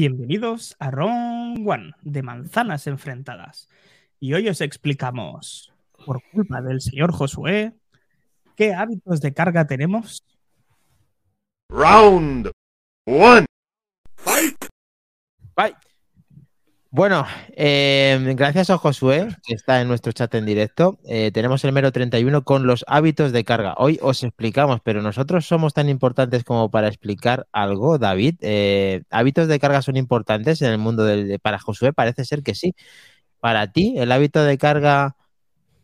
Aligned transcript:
Bienvenidos 0.00 0.76
a 0.78 0.92
Ron 0.92 1.66
One 1.68 1.90
de 2.02 2.22
Manzanas 2.22 2.86
Enfrentadas. 2.86 3.68
Y 4.20 4.32
hoy 4.32 4.48
os 4.48 4.60
explicamos, 4.60 5.74
por 6.06 6.22
culpa 6.30 6.62
del 6.62 6.80
señor 6.80 7.10
Josué, 7.10 7.74
qué 8.54 8.74
hábitos 8.74 9.20
de 9.20 9.34
carga 9.34 9.66
tenemos. 9.66 10.24
Round 11.68 12.48
one. 13.06 13.46
Bye. 15.56 15.74
Bueno, 16.90 17.26
eh, 17.54 18.18
gracias 18.34 18.70
a 18.70 18.78
Josué, 18.78 19.28
que 19.44 19.52
está 19.52 19.82
en 19.82 19.88
nuestro 19.88 20.10
chat 20.12 20.34
en 20.34 20.46
directo. 20.46 20.98
eh, 21.04 21.30
tenemos 21.32 21.62
el 21.64 21.72
mero 21.72 21.92
31 21.92 22.44
con 22.44 22.66
los 22.66 22.82
hábitos 22.88 23.30
de 23.32 23.44
carga. 23.44 23.74
Hoy 23.76 23.98
os 24.00 24.22
explicamos, 24.24 24.80
pero 24.82 25.02
nosotros 25.02 25.46
somos 25.46 25.74
tan 25.74 25.90
importantes 25.90 26.44
como 26.44 26.70
para 26.70 26.88
explicar 26.88 27.46
algo, 27.52 27.98
David. 27.98 28.36
Eh, 28.40 29.02
¿Hábitos 29.10 29.48
de 29.48 29.58
carga 29.58 29.82
son 29.82 29.98
importantes 29.98 30.62
en 30.62 30.70
el 30.72 30.78
mundo 30.78 31.04
del, 31.04 31.28
de- 31.28 31.38
para 31.38 31.58
Josué? 31.58 31.92
Parece 31.92 32.24
ser 32.24 32.42
que 32.42 32.54
sí. 32.54 32.74
Para 33.40 33.72
ti, 33.72 33.94
¿el 33.98 34.12
hábito 34.12 34.42
de 34.44 34.58
carga 34.58 35.16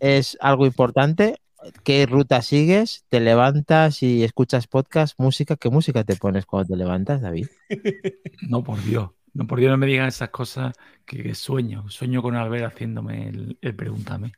es 0.00 0.38
algo 0.40 0.66
importante? 0.66 1.36
¿Qué 1.84 2.06
ruta 2.06 2.42
sigues? 2.42 3.04
¿Te 3.10 3.20
levantas 3.20 4.02
y 4.02 4.24
escuchas 4.24 4.66
podcast, 4.68 5.14
música? 5.18 5.56
¿Qué 5.56 5.70
música 5.70 6.04
te 6.04 6.16
pones 6.16 6.46
cuando 6.46 6.68
te 6.74 6.76
levantas, 6.76 7.20
David? 7.22 7.48
No, 8.48 8.62
por 8.64 8.82
Dios. 8.84 9.10
No, 9.34 9.46
por 9.46 9.58
Dios, 9.58 9.70
no 9.70 9.76
me 9.76 9.86
digan 9.86 10.06
esas 10.08 10.30
cosas 10.30 10.74
que 11.04 11.34
sueño. 11.34 11.88
Sueño 11.90 12.22
con 12.22 12.36
Albert 12.36 12.72
haciéndome 12.72 13.28
el, 13.28 13.58
el 13.60 13.74
pregúntame. 13.74 14.32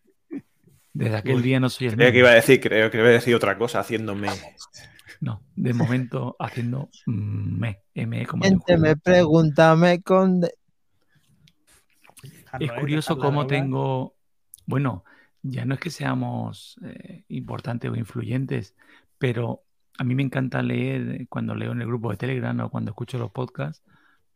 Desde 0.93 1.17
aquel 1.17 1.37
Uy, 1.37 1.43
día 1.43 1.61
no 1.61 1.69
soy 1.69 1.89
el 1.89 1.95
Creía 1.95 2.11
que 2.13 2.19
iba 2.19 2.31
a 2.31 2.35
decir, 2.35 2.61
creo 2.61 2.91
que 2.91 2.97
iba 2.97 3.07
a 3.09 3.11
decir 3.11 3.35
otra 3.35 3.59
cosa, 3.59 3.81
haciéndome. 3.81 4.29
No, 5.21 5.43
de 5.55 5.75
momento 5.75 6.37
haciendo 6.39 6.89
me, 7.07 7.81
me 7.95 8.27
como 8.27 8.45
me 8.79 8.97
pregúntame 8.97 10.03
con... 10.03 10.41
de- 10.41 10.55
Es 12.59 12.73
curioso 12.73 13.19
cómo 13.19 13.47
tengo, 13.47 14.15
bueno, 14.65 15.05
ya 15.43 15.65
no 15.67 15.75
es 15.75 15.81
que 15.81 15.91
seamos 15.91 16.79
eh, 16.83 17.25
importantes 17.29 17.91
o 17.91 17.97
influyentes, 17.97 18.75
pero 19.19 19.63
a 19.99 20.05
mí 20.05 20.15
me 20.15 20.23
encanta 20.23 20.63
leer 20.63 21.11
eh, 21.11 21.27
cuando 21.29 21.55
leo 21.55 21.73
en 21.73 21.83
el 21.83 21.87
grupo 21.87 22.11
de 22.11 22.17
Telegram 22.17 22.59
o 22.61 22.71
cuando 22.71 22.91
escucho 22.93 23.19
los 23.19 23.31
podcasts 23.31 23.83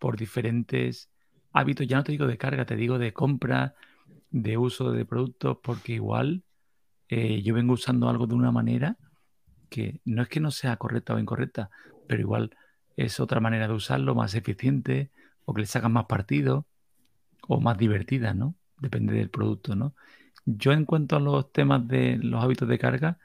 por 0.00 0.16
diferentes 0.16 1.10
hábitos, 1.52 1.86
ya 1.86 1.98
no 1.98 2.04
te 2.04 2.10
digo 2.10 2.26
de 2.26 2.38
carga, 2.38 2.64
te 2.64 2.74
digo 2.74 2.98
de 2.98 3.12
compra, 3.12 3.76
de 4.30 4.56
uso 4.56 4.90
de 4.90 5.04
productos, 5.04 5.58
porque 5.62 5.92
igual 5.92 6.42
eh, 7.08 7.42
yo 7.42 7.54
vengo 7.54 7.74
usando 7.74 8.08
algo 8.08 8.26
de 8.26 8.34
una 8.34 8.50
manera 8.50 8.96
que 9.68 10.00
no 10.04 10.22
es 10.22 10.28
que 10.28 10.40
no 10.40 10.50
sea 10.50 10.76
correcta 10.76 11.14
o 11.14 11.18
incorrecta, 11.18 11.70
pero 12.08 12.20
igual 12.20 12.56
es 12.96 13.20
otra 13.20 13.40
manera 13.40 13.68
de 13.68 13.74
usarlo, 13.74 14.14
más 14.14 14.34
eficiente, 14.34 15.10
o 15.44 15.54
que 15.54 15.60
le 15.60 15.66
sacas 15.66 15.90
más 15.90 16.06
partido, 16.06 16.66
o 17.46 17.60
más 17.60 17.78
divertida, 17.78 18.34
¿no? 18.34 18.56
Depende 18.78 19.14
del 19.14 19.30
producto, 19.30 19.76
¿no? 19.76 19.94
Yo 20.44 20.72
en 20.72 20.84
cuanto 20.84 21.16
a 21.16 21.20
los 21.20 21.52
temas 21.52 21.86
de 21.86 22.18
los 22.18 22.42
hábitos 22.42 22.68
de 22.68 22.78
carga, 22.78 23.18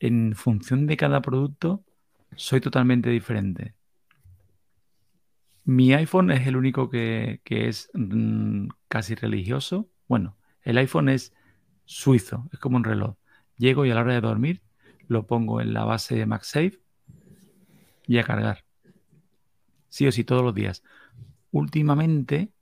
en 0.00 0.34
función 0.34 0.86
de 0.86 0.96
cada 0.96 1.20
producto, 1.20 1.84
soy 2.36 2.60
totalmente 2.60 3.10
diferente. 3.10 3.74
Mi 5.64 5.94
iPhone 5.94 6.30
es 6.30 6.46
el 6.46 6.56
único 6.56 6.90
que, 6.90 7.40
es 7.46 7.90
mm, 7.94 8.68
casi 8.88 9.14
religioso. 9.14 9.88
Bueno, 10.06 10.36
el 10.62 10.76
iPhone 10.78 11.08
es 11.08 11.32
suizo, 11.86 12.48
es 12.52 12.58
como 12.58 12.76
un 12.76 12.84
reloj. 12.84 13.16
Llego 13.56 13.86
y 13.86 13.90
a 13.90 13.94
la 13.94 14.02
hora 14.02 14.14
de 14.14 14.20
dormir 14.20 14.62
lo 15.08 15.26
pongo 15.26 15.60
en 15.60 15.72
la 15.72 15.84
base 15.84 16.16
de 16.16 16.26
MagSafe 16.26 16.80
y 18.06 18.18
a 18.18 18.24
cargar. 18.24 18.64
Sí 19.88 20.06
o 20.06 20.12
sí, 20.12 20.24
todos 20.24 20.42
los 20.42 20.54
días. 20.54 20.82
Últimamente, 21.50 22.52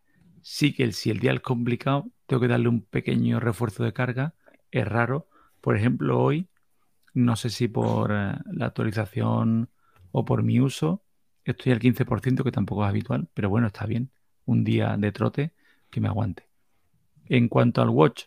sí 0.42 0.72
que 0.72 0.92
si 0.92 1.10
el 1.10 1.18
día 1.18 1.32
es 1.32 1.40
complicado, 1.40 2.08
tengo 2.26 2.40
que 2.42 2.48
darle 2.48 2.68
un 2.68 2.82
pequeño 2.82 3.40
refuerzo 3.40 3.84
de 3.84 3.92
carga. 3.92 4.34
Es 4.70 4.86
raro. 4.86 5.28
Por 5.60 5.76
ejemplo, 5.76 6.20
hoy, 6.20 6.48
no 7.14 7.36
sé 7.36 7.50
si 7.50 7.68
por 7.68 8.12
eh, 8.12 8.34
la 8.52 8.66
actualización 8.66 9.70
o 10.12 10.24
por 10.24 10.42
mi 10.42 10.60
uso, 10.60 11.01
estoy 11.44 11.72
al 11.72 11.80
15%, 11.80 12.44
que 12.44 12.52
tampoco 12.52 12.84
es 12.84 12.88
habitual, 12.88 13.28
pero 13.34 13.48
bueno, 13.48 13.68
está 13.68 13.86
bien. 13.86 14.10
Un 14.44 14.64
día 14.64 14.96
de 14.96 15.12
trote 15.12 15.52
que 15.90 16.00
me 16.00 16.08
aguante. 16.08 16.46
En 17.28 17.48
cuanto 17.48 17.82
al 17.82 17.90
watch, 17.90 18.24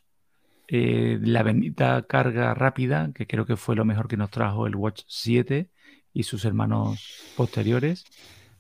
eh, 0.68 1.20
la 1.22 1.44
bendita 1.44 2.02
carga 2.04 2.54
rápida, 2.54 3.12
que 3.14 3.28
creo 3.28 3.46
que 3.46 3.56
fue 3.56 3.76
lo 3.76 3.86
mejor 3.86 4.08
que 4.08 4.18
nos 4.18 4.32
trajo 4.32 4.66
el 4.66 4.76
Watch 4.76 5.04
7 5.08 5.70
y 6.14 6.24
sus 6.24 6.46
hermanos 6.46 7.00
posteriores, 7.36 8.06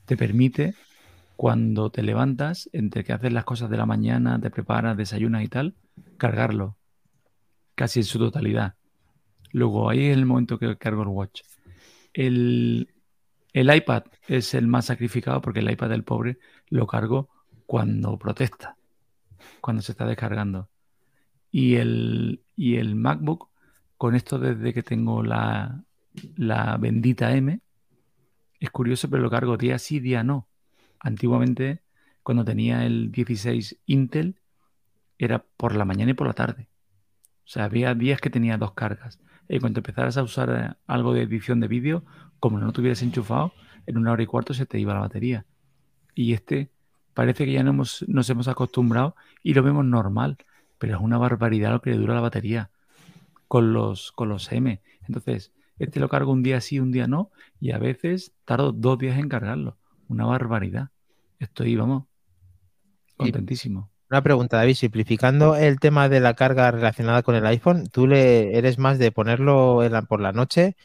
te 0.06 0.16
permite 0.16 0.76
cuando 1.36 1.90
te 1.90 2.04
levantas, 2.04 2.70
entre 2.74 3.04
que 3.04 3.14
haces 3.14 3.34
las 3.34 3.44
cosas 3.44 3.70
de 3.70 3.78
la 3.78 3.86
mañana, 3.86 4.40
te 4.40 4.52
preparas, 4.52 4.96
desayunas 4.96 5.44
y 5.44 5.48
tal, 5.48 5.76
cargarlo 6.18 6.78
casi 7.76 8.00
en 8.00 8.06
su 8.06 8.20
totalidad. 8.20 8.76
Luego 9.52 9.90
ahí 9.90 10.06
es 10.06 10.18
el 10.18 10.26
momento 10.26 10.58
que 10.58 10.78
cargo 10.78 11.04
el 11.04 11.10
watch. 11.10 11.42
El, 12.14 12.90
el 13.56 13.74
iPad 13.74 14.04
es 14.28 14.54
el 14.54 14.68
más 14.68 14.84
sacrificado 14.84 15.40
porque 15.40 15.62
el 15.62 15.72
iPad 15.72 15.88
del 15.88 16.04
pobre 16.04 16.40
lo 16.68 16.86
cargo 16.88 17.30
cuando 17.66 18.20
protesta, 18.20 18.76
cuando 19.62 19.82
se 19.82 19.94
está 19.94 20.06
descargando. 20.06 20.68
Y 21.52 21.76
el, 21.76 22.44
y 22.58 22.76
el 22.76 22.96
MacBook, 22.96 23.48
con 23.96 24.14
esto 24.14 24.40
desde 24.40 24.74
que 24.74 24.84
tengo 24.84 25.24
la, 25.24 25.86
la 26.36 26.76
bendita 26.76 27.34
M, 27.34 27.62
es 28.60 28.70
curioso, 28.72 29.10
pero 29.10 29.24
lo 29.24 29.30
cargo 29.30 29.56
día 29.56 29.80
sí, 29.80 30.02
día 30.02 30.22
no. 30.22 30.50
Antiguamente, 31.00 31.82
cuando 32.24 32.44
tenía 32.44 32.86
el 32.86 33.10
16 33.10 33.78
Intel, 33.86 34.36
era 35.18 35.46
por 35.56 35.76
la 35.76 35.86
mañana 35.86 36.12
y 36.12 36.16
por 36.16 36.28
la 36.28 36.34
tarde. 36.34 36.68
O 37.46 37.48
sea, 37.48 37.64
había 37.64 37.96
días 37.96 38.20
que 38.20 38.30
tenía 38.30 38.58
dos 38.58 38.74
cargas. 38.74 39.18
Y 39.48 39.60
cuando 39.60 39.80
empezaras 39.80 40.18
a 40.18 40.24
usar 40.24 40.50
eh, 40.50 40.76
algo 40.88 41.14
de 41.14 41.22
edición 41.22 41.62
de 41.62 41.70
vídeo, 41.70 42.04
como 42.46 42.60
no 42.60 42.68
lo 42.68 42.72
tuvieras 42.74 43.02
enchufado, 43.02 43.54
en 43.88 43.98
una 43.98 44.12
hora 44.12 44.24
y 44.24 44.28
cuarto 44.28 44.54
se 44.54 44.66
te 44.66 44.80
iba 44.80 44.94
la 44.94 45.00
batería. 45.02 45.46
Y 46.14 46.34
este 46.34 46.70
parece 47.14 47.46
que 47.46 47.54
ya 47.54 47.64
no 47.64 47.72
hemos- 47.72 48.06
nos 48.08 48.30
hemos 48.30 48.48
acostumbrado 48.48 49.16
y 49.42 49.54
lo 49.56 49.64
vemos 49.64 49.84
normal, 49.86 50.38
pero 50.78 50.96
es 50.98 51.02
una 51.02 51.18
barbaridad 51.18 51.72
lo 51.72 51.82
que 51.82 51.92
le 51.92 51.98
dura 51.98 52.14
la 52.14 52.22
batería 52.22 52.70
con 53.48 53.74
los, 53.74 54.12
con 54.12 54.30
los 54.30 54.52
M. 54.52 54.80
Entonces, 55.08 55.52
este 55.80 56.00
lo 56.00 56.08
cargo 56.10 56.32
un 56.32 56.44
día 56.44 56.62
sí, 56.62 56.80
un 56.80 56.92
día 56.92 57.08
no, 57.08 57.32
y 57.60 57.72
a 57.72 57.80
veces 57.80 58.34
tardo 58.46 58.72
dos 58.72 58.98
días 59.00 59.18
en 59.18 59.30
cargarlo. 59.30 59.78
Una 60.08 60.26
barbaridad. 60.26 60.90
Estoy, 61.40 61.76
vamos, 61.76 62.04
contentísimo. 63.18 63.90
Una 64.10 64.22
pregunta, 64.22 64.58
David, 64.58 64.76
simplificando 64.76 65.56
el 65.56 65.80
tema 65.80 66.10
de 66.10 66.20
la 66.20 66.36
carga 66.36 66.70
relacionada 66.70 67.24
con 67.24 67.36
el 67.36 67.46
iPhone, 67.48 67.88
¿tú 67.92 68.06
le 68.08 68.56
eres 68.58 68.78
más 68.78 69.00
de 69.00 69.12
ponerlo 69.12 69.84
en 69.84 69.94
la- 69.94 70.04
por 70.04 70.22
la 70.22 70.32
noche? 70.32 70.76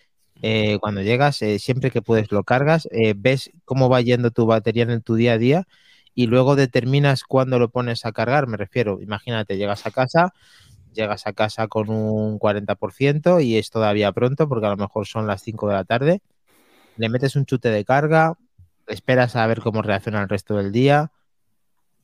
Eh, 0.43 0.79
cuando 0.81 1.03
llegas, 1.03 1.43
eh, 1.43 1.59
siempre 1.59 1.91
que 1.91 2.03
puedes 2.03 2.33
lo 2.33 2.45
cargas, 2.45 2.89
eh, 2.93 3.15
ves 3.17 3.51
cómo 3.65 3.89
va 3.89 4.01
yendo 4.01 4.31
tu 4.31 4.47
batería 4.47 4.85
en 4.85 5.03
tu 5.03 5.15
día 5.15 5.35
a 5.35 5.39
día 5.39 5.67
y 6.15 6.27
luego 6.27 6.57
determinas 6.57 7.25
cuándo 7.25 7.59
lo 7.59 7.71
pones 7.71 8.07
a 8.07 8.13
cargar. 8.13 8.47
Me 8.47 8.57
refiero, 8.57 9.01
imagínate, 9.03 9.57
llegas 9.57 9.87
a 9.87 9.91
casa, 9.91 10.33
llegas 10.93 11.27
a 11.27 11.33
casa 11.33 11.69
con 11.69 11.91
un 11.91 12.39
40% 12.39 13.41
y 13.41 13.57
es 13.59 13.71
todavía 13.71 14.13
pronto 14.13 14.49
porque 14.49 14.67
a 14.67 14.71
lo 14.71 14.77
mejor 14.77 15.07
son 15.07 15.27
las 15.27 15.43
5 15.43 15.69
de 15.69 15.75
la 15.75 15.85
tarde, 15.85 16.23
le 16.97 17.09
metes 17.09 17.37
un 17.37 17.47
chute 17.47 17.71
de 17.71 17.85
carga, 17.85 18.35
esperas 18.89 19.37
a 19.37 19.47
ver 19.47 19.61
cómo 19.61 19.83
reacciona 19.83 20.23
el 20.23 20.29
resto 20.29 20.57
del 20.57 20.73
día 20.73 21.13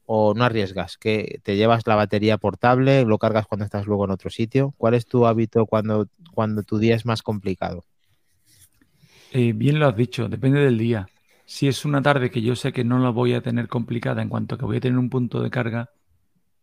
o 0.07 0.35
no 0.35 0.45
arriesgas, 0.45 0.99
que 0.99 1.41
te 1.43 1.57
llevas 1.57 1.87
la 1.87 1.97
batería 1.97 2.39
portable, 2.39 3.05
lo 3.05 3.19
cargas 3.19 3.47
cuando 3.47 3.65
estás 3.65 3.87
luego 3.87 4.05
en 4.05 4.13
otro 4.13 4.31
sitio. 4.31 4.73
¿Cuál 4.79 4.95
es 4.95 5.07
tu 5.07 5.27
hábito 5.27 5.67
cuando, 5.67 6.09
cuando 6.33 6.63
tu 6.63 6.79
día 6.79 6.95
es 6.95 7.05
más 7.05 7.23
complicado? 7.23 7.85
Eh, 9.39 9.53
bien 9.53 9.79
lo 9.79 9.87
has 9.87 9.97
dicho, 9.97 10.29
depende 10.29 10.61
del 10.61 10.79
día. 10.79 11.11
Si 11.45 11.69
es 11.69 11.85
una 11.85 12.01
tarde 12.01 12.31
que 12.31 12.41
yo 12.41 12.57
sé 12.57 12.73
que 12.73 12.85
no 12.85 12.99
la 12.99 13.11
voy 13.11 13.35
a 13.35 13.43
tener 13.43 13.69
complicada 13.69 14.23
en 14.23 14.31
cuanto 14.31 14.57
que 14.57 14.65
voy 14.65 14.79
a 14.79 14.81
tener 14.81 14.99
un 14.99 15.11
punto 15.11 15.43
de 15.43 15.51
carga 15.51 15.91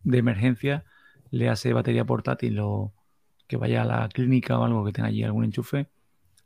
de 0.03 0.17
emergencia, 0.19 0.85
le 1.31 1.49
hace 1.49 1.73
batería 1.73 2.05
portátil 2.05 2.59
o 2.61 2.93
que 3.47 3.57
vaya 3.57 3.83
a 3.83 3.85
la 3.85 4.09
clínica 4.09 4.59
o 4.59 4.65
algo 4.65 4.85
que 4.85 4.93
tenga 4.93 5.09
allí 5.09 5.23
algún 5.23 5.45
enchufe, 5.45 5.89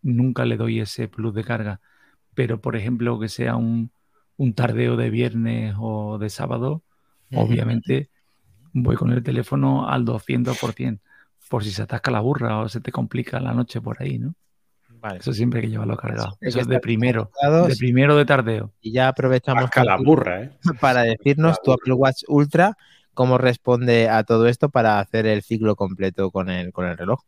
nunca 0.03 0.45
le 0.45 0.57
doy 0.57 0.81
ese 0.81 1.07
plus 1.09 1.33
de 1.35 1.43
carga. 1.45 1.81
Pero, 2.35 2.61
por 2.61 2.75
ejemplo, 2.77 3.19
que 3.19 3.29
sea 3.29 3.55
un, 3.57 3.91
un 4.37 4.53
tardeo 4.55 4.97
de 4.97 5.09
viernes 5.11 5.75
o 5.79 6.17
de 6.19 6.29
sábado, 6.29 6.83
obviamente 7.33 8.11
voy 8.73 8.97
con 8.97 9.11
el 9.13 9.23
teléfono 9.23 9.89
al 9.89 10.05
200%, 10.05 11.03
por 11.49 11.63
si 11.63 11.71
se 11.71 11.83
atasca 11.83 12.11
la 12.11 12.21
burra 12.21 12.59
o 12.59 12.69
se 12.69 12.81
te 12.81 12.91
complica 12.93 13.39
la 13.41 13.53
noche 13.53 13.81
por 13.81 14.01
ahí, 14.03 14.19
¿no? 14.19 14.35
Vale. 14.99 15.19
Eso 15.19 15.33
siempre 15.33 15.59
hay 15.59 15.65
que 15.65 15.71
llevarlo 15.71 15.95
cargado. 15.95 16.37
Eso 16.41 16.59
es 16.59 16.67
de 16.67 16.79
primero. 16.79 17.31
De 17.67 17.75
primero 17.75 18.15
de 18.15 18.25
tardeo. 18.25 18.73
Y 18.81 18.91
ya 18.91 19.07
aprovechamos 19.09 19.63
la 19.63 19.69
contigo 19.69 20.03
burra, 20.03 20.43
¿eh? 20.43 20.51
para 20.81 21.03
decirnos 21.03 21.61
tu 21.61 21.71
Apple 21.71 21.93
Watch 21.93 22.23
Ultra, 22.27 22.77
cómo 23.13 23.37
responde 23.37 24.09
a 24.09 24.23
todo 24.23 24.47
esto 24.47 24.69
para 24.69 24.99
hacer 24.99 25.25
el 25.27 25.43
ciclo 25.43 25.75
completo 25.75 26.31
con 26.31 26.49
el, 26.49 26.71
con 26.71 26.87
el 26.87 26.97
reloj. 26.97 27.21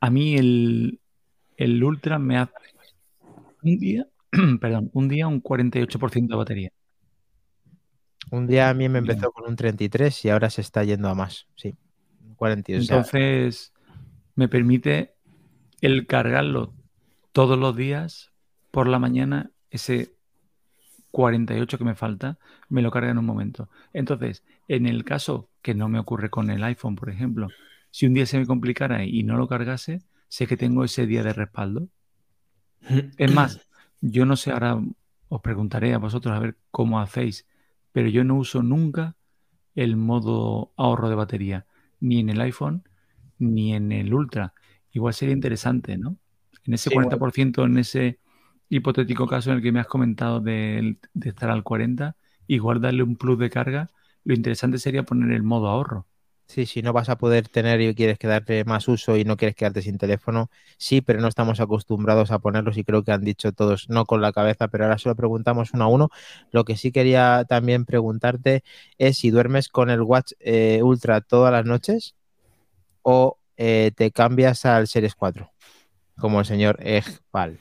A 0.00 0.10
mí 0.10 0.36
el, 0.36 1.00
el 1.56 1.82
Ultra 1.82 2.18
me 2.18 2.38
hace 2.38 2.52
un 3.62 3.78
día, 3.78 4.06
perdón, 4.60 4.90
un 4.92 5.08
día 5.08 5.26
un 5.28 5.42
48% 5.42 6.28
de 6.28 6.36
batería. 6.36 6.72
Un 8.30 8.46
día 8.46 8.68
a 8.68 8.74
mí 8.74 8.88
me 8.88 9.00
Bien. 9.00 9.10
empezó 9.10 9.32
con 9.32 9.48
un 9.48 9.56
33 9.56 10.24
y 10.24 10.30
ahora 10.30 10.50
se 10.50 10.60
está 10.60 10.84
yendo 10.84 11.08
a 11.08 11.14
más. 11.14 11.46
Sí, 11.56 11.74
un 12.26 12.34
42. 12.34 12.84
o 12.84 12.86
sea, 12.86 12.96
Entonces, 12.96 13.72
me 14.34 14.48
permite 14.48 15.14
el 15.80 16.06
cargarlo 16.06 16.74
todos 17.32 17.58
los 17.58 17.76
días 17.76 18.32
por 18.70 18.88
la 18.88 18.98
mañana, 18.98 19.50
ese 19.70 20.12
48 21.10 21.78
que 21.78 21.84
me 21.84 21.94
falta, 21.94 22.38
me 22.68 22.82
lo 22.82 22.90
carga 22.90 23.10
en 23.10 23.18
un 23.18 23.26
momento. 23.26 23.68
Entonces, 23.92 24.44
en 24.66 24.86
el 24.86 25.04
caso 25.04 25.48
que 25.62 25.74
no 25.74 25.88
me 25.88 25.98
ocurre 25.98 26.30
con 26.30 26.50
el 26.50 26.62
iPhone, 26.64 26.96
por 26.96 27.10
ejemplo, 27.10 27.48
si 27.90 28.06
un 28.06 28.14
día 28.14 28.26
se 28.26 28.38
me 28.38 28.46
complicara 28.46 29.04
y 29.04 29.22
no 29.22 29.36
lo 29.36 29.48
cargase, 29.48 30.02
sé 30.28 30.46
que 30.46 30.56
tengo 30.56 30.84
ese 30.84 31.06
día 31.06 31.22
de 31.22 31.32
respaldo. 31.32 31.88
Es 33.16 33.34
más, 33.34 33.66
yo 34.00 34.26
no 34.26 34.36
sé, 34.36 34.52
ahora 34.52 34.80
os 35.28 35.40
preguntaré 35.40 35.94
a 35.94 35.98
vosotros 35.98 36.34
a 36.34 36.40
ver 36.40 36.56
cómo 36.70 37.00
hacéis, 37.00 37.46
pero 37.92 38.08
yo 38.08 38.24
no 38.24 38.36
uso 38.36 38.62
nunca 38.62 39.16
el 39.74 39.96
modo 39.96 40.72
ahorro 40.76 41.08
de 41.08 41.14
batería, 41.14 41.66
ni 42.00 42.20
en 42.20 42.30
el 42.30 42.40
iPhone 42.40 42.84
ni 43.38 43.74
en 43.74 43.92
el 43.92 44.12
Ultra. 44.12 44.52
Igual 44.98 45.14
sería 45.14 45.34
interesante, 45.34 45.96
¿no? 45.98 46.16
En 46.64 46.74
ese 46.74 46.90
Sí, 46.90 46.98
bueno. 46.98 47.22
40%, 47.22 47.64
en 47.64 47.78
ese 47.78 48.18
hipotético 48.68 49.26
caso 49.26 49.50
en 49.50 49.56
el 49.58 49.62
que 49.62 49.72
me 49.72 49.80
has 49.80 49.86
comentado 49.86 50.40
de, 50.40 50.98
de 51.14 51.28
estar 51.30 51.50
al 51.50 51.62
40, 51.64 52.16
igual 52.46 52.80
darle 52.80 53.02
un 53.04 53.16
plus 53.16 53.38
de 53.38 53.50
carga, 53.50 53.90
lo 54.24 54.34
interesante 54.34 54.78
sería 54.78 55.04
poner 55.04 55.32
el 55.32 55.42
modo 55.44 55.68
ahorro. 55.68 56.06
Sí, 56.50 56.64
si 56.64 56.80
no 56.80 56.94
vas 56.94 57.10
a 57.10 57.18
poder 57.18 57.46
tener 57.48 57.78
y 57.82 57.94
quieres 57.94 58.18
quedarte 58.18 58.64
más 58.64 58.88
uso 58.88 59.18
y 59.18 59.24
no 59.24 59.36
quieres 59.36 59.54
quedarte 59.54 59.82
sin 59.82 59.98
teléfono, 59.98 60.50
sí, 60.78 61.02
pero 61.02 61.20
no 61.20 61.28
estamos 61.28 61.60
acostumbrados 61.60 62.30
a 62.30 62.38
ponerlos 62.38 62.78
y 62.78 62.84
creo 62.84 63.04
que 63.04 63.12
han 63.12 63.22
dicho 63.22 63.52
todos 63.52 63.90
no 63.90 64.06
con 64.06 64.22
la 64.22 64.32
cabeza, 64.32 64.68
pero 64.68 64.84
ahora 64.84 64.96
solo 64.96 65.14
preguntamos 65.14 65.74
uno 65.74 65.84
a 65.84 65.88
uno. 65.88 66.08
Lo 66.50 66.64
que 66.64 66.76
sí 66.78 66.90
quería 66.90 67.44
también 67.46 67.84
preguntarte 67.84 68.62
es 68.96 69.18
si 69.18 69.30
duermes 69.30 69.68
con 69.68 69.90
el 69.90 70.00
Watch 70.00 70.32
eh, 70.40 70.80
Ultra 70.82 71.20
todas 71.20 71.52
las 71.52 71.66
noches 71.66 72.14
o 73.02 73.38
eh, 73.58 73.90
te 73.94 74.12
cambias 74.12 74.64
al 74.64 74.86
Series 74.86 75.16
4, 75.16 75.50
como 76.16 76.38
el 76.38 76.46
señor 76.46 76.78
Ejpal. 76.80 77.58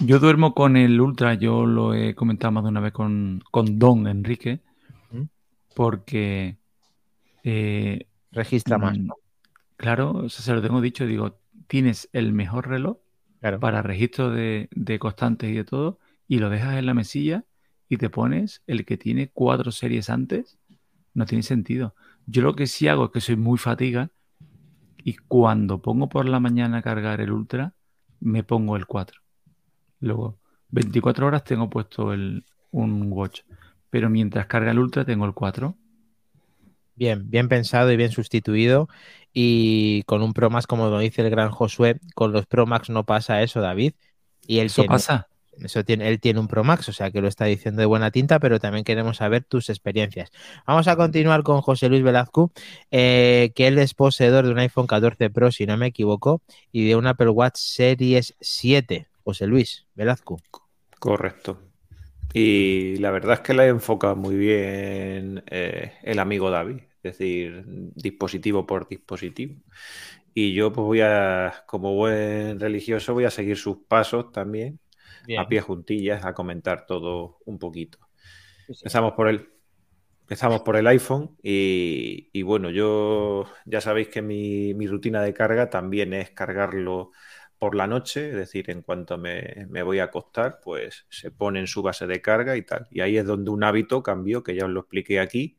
Yo 0.00 0.18
duermo 0.18 0.54
con 0.54 0.76
el 0.76 0.98
Ultra, 1.00 1.34
yo 1.34 1.66
lo 1.66 1.94
he 1.94 2.14
comentado 2.14 2.52
más 2.52 2.64
de 2.64 2.70
una 2.70 2.80
vez 2.80 2.92
con, 2.92 3.42
con 3.50 3.78
Don 3.78 4.06
Enrique, 4.06 4.60
porque 5.74 6.56
eh, 7.44 8.06
Registra 8.32 8.78
más, 8.78 8.98
mm, 8.98 9.06
¿no? 9.06 9.14
Claro, 9.76 10.12
o 10.12 10.28
sea, 10.30 10.42
se 10.42 10.54
lo 10.54 10.62
tengo 10.62 10.80
dicho, 10.80 11.06
digo, 11.06 11.38
tienes 11.66 12.08
el 12.12 12.32
mejor 12.32 12.68
reloj 12.68 12.98
Claro. 13.40 13.60
para 13.60 13.82
registro 13.82 14.30
de, 14.30 14.68
de 14.72 14.98
constantes 14.98 15.50
y 15.50 15.54
de 15.54 15.64
todo, 15.64 15.98
y 16.26 16.38
lo 16.38 16.48
dejas 16.48 16.76
en 16.76 16.86
la 16.86 16.94
mesilla 16.94 17.44
y 17.88 17.98
te 17.98 18.08
pones 18.08 18.62
el 18.66 18.86
que 18.86 18.96
tiene 18.96 19.28
cuatro 19.28 19.70
series 19.70 20.08
antes, 20.08 20.58
no 21.12 21.26
tiene 21.26 21.42
sentido. 21.42 21.94
Yo 22.26 22.42
lo 22.42 22.54
que 22.54 22.66
sí 22.66 22.88
hago 22.88 23.06
es 23.06 23.10
que 23.12 23.20
soy 23.20 23.36
muy 23.36 23.58
fatiga 23.58 24.10
y 24.98 25.14
cuando 25.14 25.80
pongo 25.80 26.08
por 26.08 26.28
la 26.28 26.40
mañana 26.40 26.78
a 26.78 26.82
cargar 26.82 27.20
el 27.20 27.30
Ultra, 27.30 27.74
me 28.20 28.42
pongo 28.42 28.76
el 28.76 28.86
4. 28.86 29.20
Luego, 30.00 30.38
24 30.70 31.26
horas 31.26 31.44
tengo 31.44 31.70
puesto 31.70 32.12
el, 32.12 32.44
un 32.70 33.12
watch, 33.12 33.42
pero 33.90 34.10
mientras 34.10 34.46
carga 34.46 34.72
el 34.72 34.78
Ultra 34.78 35.04
tengo 35.04 35.24
el 35.24 35.32
4. 35.32 35.76
Bien, 36.94 37.28
bien 37.30 37.48
pensado 37.48 37.92
y 37.92 37.96
bien 37.96 38.10
sustituido. 38.10 38.88
Y 39.32 40.02
con 40.04 40.22
un 40.22 40.32
Pro 40.32 40.50
Max, 40.50 40.66
como 40.66 40.88
lo 40.88 40.98
dice 40.98 41.22
el 41.22 41.30
gran 41.30 41.50
Josué, 41.50 42.00
con 42.14 42.32
los 42.32 42.46
Pro 42.46 42.66
Max 42.66 42.88
no 42.88 43.04
pasa 43.04 43.42
eso, 43.42 43.60
David. 43.60 43.92
Y 44.46 44.58
él 44.58 44.66
Eso 44.66 44.84
pasa. 44.84 45.28
Eso 45.62 45.84
tiene, 45.84 46.08
él 46.08 46.20
tiene 46.20 46.40
un 46.40 46.48
Pro 46.48 46.64
Max, 46.64 46.88
o 46.88 46.92
sea 46.92 47.10
que 47.10 47.20
lo 47.20 47.28
está 47.28 47.44
diciendo 47.46 47.80
de 47.80 47.86
buena 47.86 48.10
tinta, 48.10 48.38
pero 48.38 48.58
también 48.60 48.84
queremos 48.84 49.18
saber 49.18 49.44
tus 49.44 49.70
experiencias. 49.70 50.30
Vamos 50.66 50.88
a 50.88 50.96
continuar 50.96 51.42
con 51.42 51.60
José 51.60 51.88
Luis 51.88 52.02
Velazco, 52.02 52.52
eh, 52.90 53.52
que 53.54 53.66
él 53.66 53.78
es 53.78 53.94
poseedor 53.94 54.46
de 54.46 54.52
un 54.52 54.58
iPhone 54.58 54.86
14 54.86 55.30
Pro, 55.30 55.50
si 55.50 55.66
no 55.66 55.76
me 55.76 55.86
equivoco, 55.86 56.42
y 56.72 56.86
de 56.86 56.96
un 56.96 57.06
Apple 57.06 57.30
Watch 57.30 57.56
Series 57.56 58.34
7. 58.40 59.08
José 59.26 59.48
Luis 59.48 59.86
Velazco. 59.96 60.40
Correcto. 61.00 61.58
Y 62.32 62.96
la 62.98 63.10
verdad 63.10 63.34
es 63.34 63.40
que 63.40 63.54
la 63.54 63.66
he 63.66 63.68
enfocado 63.68 64.14
muy 64.14 64.36
bien 64.36 65.42
eh, 65.48 65.94
el 66.02 66.20
amigo 66.20 66.50
David, 66.50 66.82
es 67.02 67.18
decir, 67.18 67.64
dispositivo 67.66 68.66
por 68.66 68.88
dispositivo. 68.88 69.56
Y 70.32 70.52
yo 70.52 70.72
pues 70.72 70.84
voy 70.84 71.00
a, 71.00 71.64
como 71.66 71.94
buen 71.94 72.60
religioso, 72.60 73.14
voy 73.14 73.24
a 73.24 73.30
seguir 73.30 73.56
sus 73.56 73.78
pasos 73.88 74.30
también, 74.32 74.78
a 75.38 75.48
pie 75.48 75.60
juntillas, 75.60 76.24
a 76.24 76.34
comentar 76.34 76.86
todo 76.86 77.38
un 77.44 77.58
poquito. 77.58 77.98
Empezamos 78.68 79.12
por 79.12 79.28
el, 79.28 79.48
empezamos 80.22 80.62
por 80.62 80.76
el 80.76 80.86
iPhone 80.86 81.36
y, 81.42 82.30
y 82.32 82.42
bueno, 82.42 82.70
yo 82.70 83.46
ya 83.64 83.80
sabéis 83.80 84.08
que 84.08 84.22
mi, 84.22 84.74
mi 84.74 84.86
rutina 84.86 85.22
de 85.22 85.34
carga 85.34 85.70
también 85.70 86.12
es 86.12 86.30
cargarlo 86.30 87.12
por 87.58 87.74
la 87.74 87.86
noche, 87.86 88.30
es 88.30 88.36
decir, 88.36 88.70
en 88.70 88.82
cuanto 88.82 89.16
me, 89.18 89.66
me, 89.70 89.82
voy 89.82 89.98
a 90.00 90.04
acostar, 90.04 90.60
pues 90.62 91.06
se 91.08 91.30
pone 91.30 91.60
en 91.60 91.66
su 91.66 91.82
base 91.82 92.06
de 92.06 92.20
carga 92.20 92.56
y 92.56 92.62
tal. 92.62 92.86
Y 92.90 93.00
ahí 93.00 93.16
es 93.16 93.24
donde 93.24 93.50
un 93.50 93.64
hábito 93.64 94.02
cambió, 94.02 94.42
que 94.42 94.54
ya 94.54 94.66
os 94.66 94.70
lo 94.70 94.80
expliqué 94.80 95.20
aquí, 95.20 95.58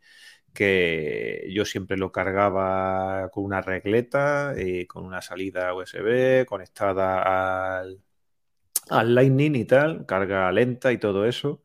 que 0.53 1.47
yo 1.51 1.65
siempre 1.65 1.97
lo 1.97 2.11
cargaba 2.11 3.29
con 3.31 3.45
una 3.45 3.61
regleta, 3.61 4.53
eh, 4.57 4.87
con 4.87 5.05
una 5.05 5.21
salida 5.21 5.73
USB 5.73 6.45
conectada 6.45 7.79
al, 7.79 8.01
al 8.89 9.15
Lightning 9.15 9.55
y 9.55 9.65
tal, 9.65 10.05
carga 10.05 10.51
lenta 10.51 10.91
y 10.91 10.97
todo 10.99 11.25
eso. 11.25 11.63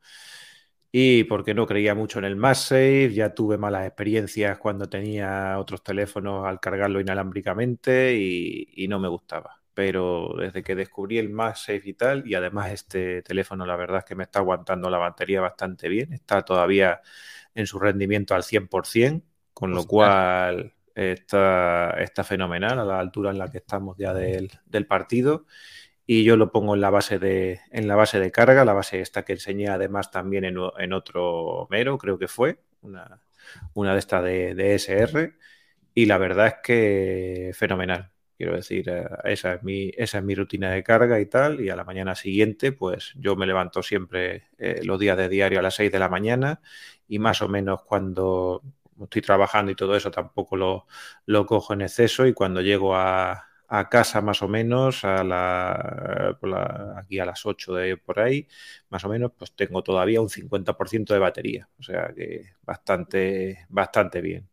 Y 0.94 1.24
porque 1.24 1.54
no 1.54 1.66
creía 1.66 1.94
mucho 1.94 2.18
en 2.18 2.26
el 2.26 2.36
MagSafe, 2.36 3.12
ya 3.14 3.34
tuve 3.34 3.56
malas 3.58 3.86
experiencias 3.86 4.58
cuando 4.58 4.88
tenía 4.88 5.58
otros 5.58 5.82
teléfonos 5.82 6.46
al 6.46 6.60
cargarlo 6.60 7.00
inalámbricamente 7.00 8.14
y, 8.16 8.68
y 8.76 8.88
no 8.88 8.98
me 9.00 9.08
gustaba. 9.08 9.62
Pero 9.74 10.34
desde 10.38 10.62
que 10.62 10.74
descubrí 10.74 11.18
el 11.18 11.30
MagSafe 11.30 11.82
y 11.84 11.94
tal, 11.94 12.28
y 12.28 12.34
además 12.34 12.72
este 12.72 13.22
teléfono 13.22 13.64
la 13.64 13.76
verdad 13.76 14.00
es 14.00 14.04
que 14.04 14.14
me 14.14 14.24
está 14.24 14.40
aguantando 14.40 14.90
la 14.90 14.98
batería 14.98 15.40
bastante 15.40 15.88
bien, 15.88 16.12
está 16.12 16.42
todavía 16.44 17.00
en 17.54 17.66
su 17.66 17.78
rendimiento 17.78 18.34
al 18.34 18.42
100%, 18.44 19.26
con 19.54 19.74
lo 19.74 19.86
cual 19.86 20.74
está, 20.94 21.92
está 22.02 22.24
fenomenal 22.24 22.78
a 22.80 22.84
la 22.84 22.98
altura 23.00 23.30
en 23.30 23.38
la 23.38 23.50
que 23.50 23.58
estamos 23.58 23.96
ya 23.98 24.12
del, 24.14 24.50
del 24.66 24.86
partido 24.86 25.46
y 26.06 26.24
yo 26.24 26.36
lo 26.36 26.50
pongo 26.50 26.74
en 26.74 26.80
la 26.80 26.90
base 26.90 27.18
de 27.18 27.60
en 27.70 27.88
la 27.88 27.96
base 27.96 28.18
de 28.20 28.32
carga, 28.32 28.64
la 28.64 28.72
base 28.72 29.00
esta 29.00 29.24
que 29.24 29.34
enseñé 29.34 29.68
además 29.68 30.10
también 30.10 30.44
en, 30.44 30.92
otro 30.92 31.66
mero, 31.70 31.98
creo 31.98 32.18
que 32.18 32.28
fue, 32.28 32.58
una, 32.82 33.22
una 33.74 33.92
de 33.92 33.98
estas 33.98 34.24
de, 34.24 34.54
de, 34.54 34.74
SR, 34.74 35.34
y 35.94 36.06
la 36.06 36.18
verdad 36.18 36.48
es 36.48 36.54
que 36.62 37.52
fenomenal. 37.54 38.10
Quiero 38.36 38.56
decir, 38.56 38.92
esa 39.24 39.54
es, 39.54 39.62
mi, 39.62 39.92
esa 39.96 40.18
es 40.18 40.24
mi 40.24 40.34
rutina 40.34 40.70
de 40.72 40.82
carga 40.82 41.20
y 41.20 41.26
tal, 41.26 41.60
y 41.60 41.70
a 41.70 41.76
la 41.76 41.84
mañana 41.84 42.16
siguiente, 42.16 42.72
pues 42.72 43.12
yo 43.16 43.36
me 43.36 43.46
levanto 43.46 43.82
siempre 43.84 44.48
eh, 44.58 44.80
los 44.84 44.98
días 44.98 45.16
de 45.16 45.28
diario 45.28 45.60
a 45.60 45.62
las 45.62 45.76
6 45.76 45.92
de 45.92 45.98
la 46.00 46.08
mañana 46.08 46.60
y 47.06 47.18
más 47.20 47.40
o 47.42 47.48
menos 47.48 47.82
cuando 47.84 48.62
estoy 49.00 49.22
trabajando 49.22 49.70
y 49.70 49.76
todo 49.76 49.96
eso 49.96 50.10
tampoco 50.10 50.56
lo, 50.56 50.86
lo 51.26 51.46
cojo 51.46 51.72
en 51.74 51.82
exceso 51.82 52.26
y 52.26 52.32
cuando 52.32 52.62
llego 52.62 52.96
a, 52.96 53.51
a 53.74 53.88
casa 53.88 54.20
más 54.20 54.42
o 54.42 54.48
menos 54.48 55.02
a 55.02 55.24
la, 55.24 56.36
la, 56.42 56.94
aquí 56.98 57.18
a 57.18 57.24
las 57.24 57.46
8 57.46 57.74
de 57.74 57.96
por 57.96 58.20
ahí, 58.20 58.46
más 58.90 59.02
o 59.06 59.08
menos, 59.08 59.32
pues 59.34 59.54
tengo 59.56 59.82
todavía 59.82 60.20
un 60.20 60.28
50% 60.28 61.14
de 61.14 61.18
batería, 61.18 61.68
o 61.78 61.82
sea 61.82 62.12
que 62.14 62.50
bastante, 62.62 63.64
bastante 63.70 64.20
bien. 64.20 64.46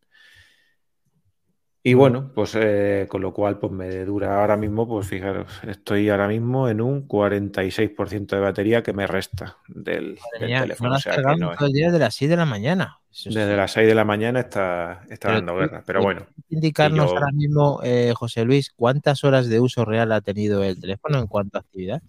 Y 1.84 1.96
bueno, 1.96 2.32
pues 2.34 2.56
eh, 2.56 3.08
con 3.10 3.22
lo 3.22 3.34
cual 3.34 3.60
pues 3.60 3.74
me 3.74 4.06
dura 4.06 4.40
ahora 4.40 4.56
mismo, 4.56 4.88
pues 4.88 5.08
fijaros, 5.08 5.52
estoy 5.68 6.08
ahora 6.08 6.30
mismo 6.30 6.70
en 6.70 6.80
un 6.80 7.06
46% 7.06 8.38
de 8.38 8.42
batería 8.42 8.84
que 8.84 8.94
me 8.94 9.06
resta 9.06 9.58
del, 9.68 10.18
del 10.40 10.48
mía, 10.48 10.62
teléfono. 10.62 10.92
No 10.92 10.96
o 10.96 11.00
sea, 11.00 11.16
que 11.18 11.36
no 11.38 11.56
todo 11.58 11.68
el 11.68 11.74
día 11.74 11.92
de 11.92 12.00
las 12.00 12.16
6 12.16 12.30
de 12.30 12.38
la 12.38 12.46
mañana. 12.46 12.99
Desde 13.12 13.58
las 13.58 13.72
6 13.72 13.88
de 13.88 13.96
la 13.96 14.06
mañana 14.06 14.40
está, 14.40 15.02
está 15.10 15.30
pero 15.30 15.36
dando 15.36 15.56
guerra, 15.56 15.84
pero 15.86 16.02
bueno. 16.04 16.28
indicarnos 16.50 17.10
yo... 17.10 17.18
ahora 17.18 17.32
mismo, 17.32 17.82
eh, 17.84 18.14
José 18.16 18.46
Luis, 18.46 18.72
cuántas 18.76 19.24
horas 19.24 19.50
de 19.50 19.60
uso 19.60 19.84
real 19.84 20.12
ha 20.12 20.22
tenido 20.22 20.64
el 20.64 20.80
teléfono 20.80 21.18
en 21.18 21.28
cuanto 21.28 21.58
a 21.58 21.62
actividad? 21.62 22.02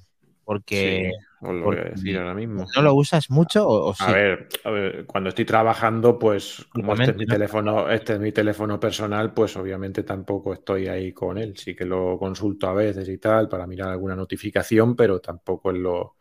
Porque, 0.44 1.12
sí, 1.12 1.46
os 1.46 1.54
lo 1.54 1.64
voy 1.64 1.76
a 1.78 1.84
decir 1.84 2.18
ahora 2.18 2.34
mismo. 2.34 2.66
¿No 2.74 2.82
lo 2.82 2.94
usas 2.94 3.30
mucho 3.30 3.66
o, 3.66 3.90
o 3.90 3.94
sí? 3.94 4.04
a, 4.06 4.12
ver, 4.12 4.48
a, 4.64 4.70
ver, 4.70 5.06
cuando 5.06 5.30
estoy 5.30 5.44
trabajando, 5.44 6.18
pues 6.18 6.66
como 6.70 6.92
este 6.92 7.12
es, 7.12 7.16
mi 7.16 7.24
¿no? 7.24 7.32
teléfono, 7.32 7.90
este 7.90 8.14
es 8.14 8.20
mi 8.20 8.32
teléfono 8.32 8.78
personal, 8.78 9.32
pues 9.32 9.56
obviamente 9.56 10.02
tampoco 10.02 10.52
estoy 10.52 10.88
ahí 10.88 11.12
con 11.12 11.38
él. 11.38 11.56
Sí 11.56 11.74
que 11.74 11.84
lo 11.84 12.18
consulto 12.18 12.68
a 12.68 12.74
veces 12.74 13.08
y 13.08 13.18
tal 13.18 13.48
para 13.48 13.66
mirar 13.66 13.90
alguna 13.90 14.16
notificación, 14.16 14.96
pero 14.96 15.20
tampoco 15.20 15.70
es 15.70 15.78
lo, 15.78 16.16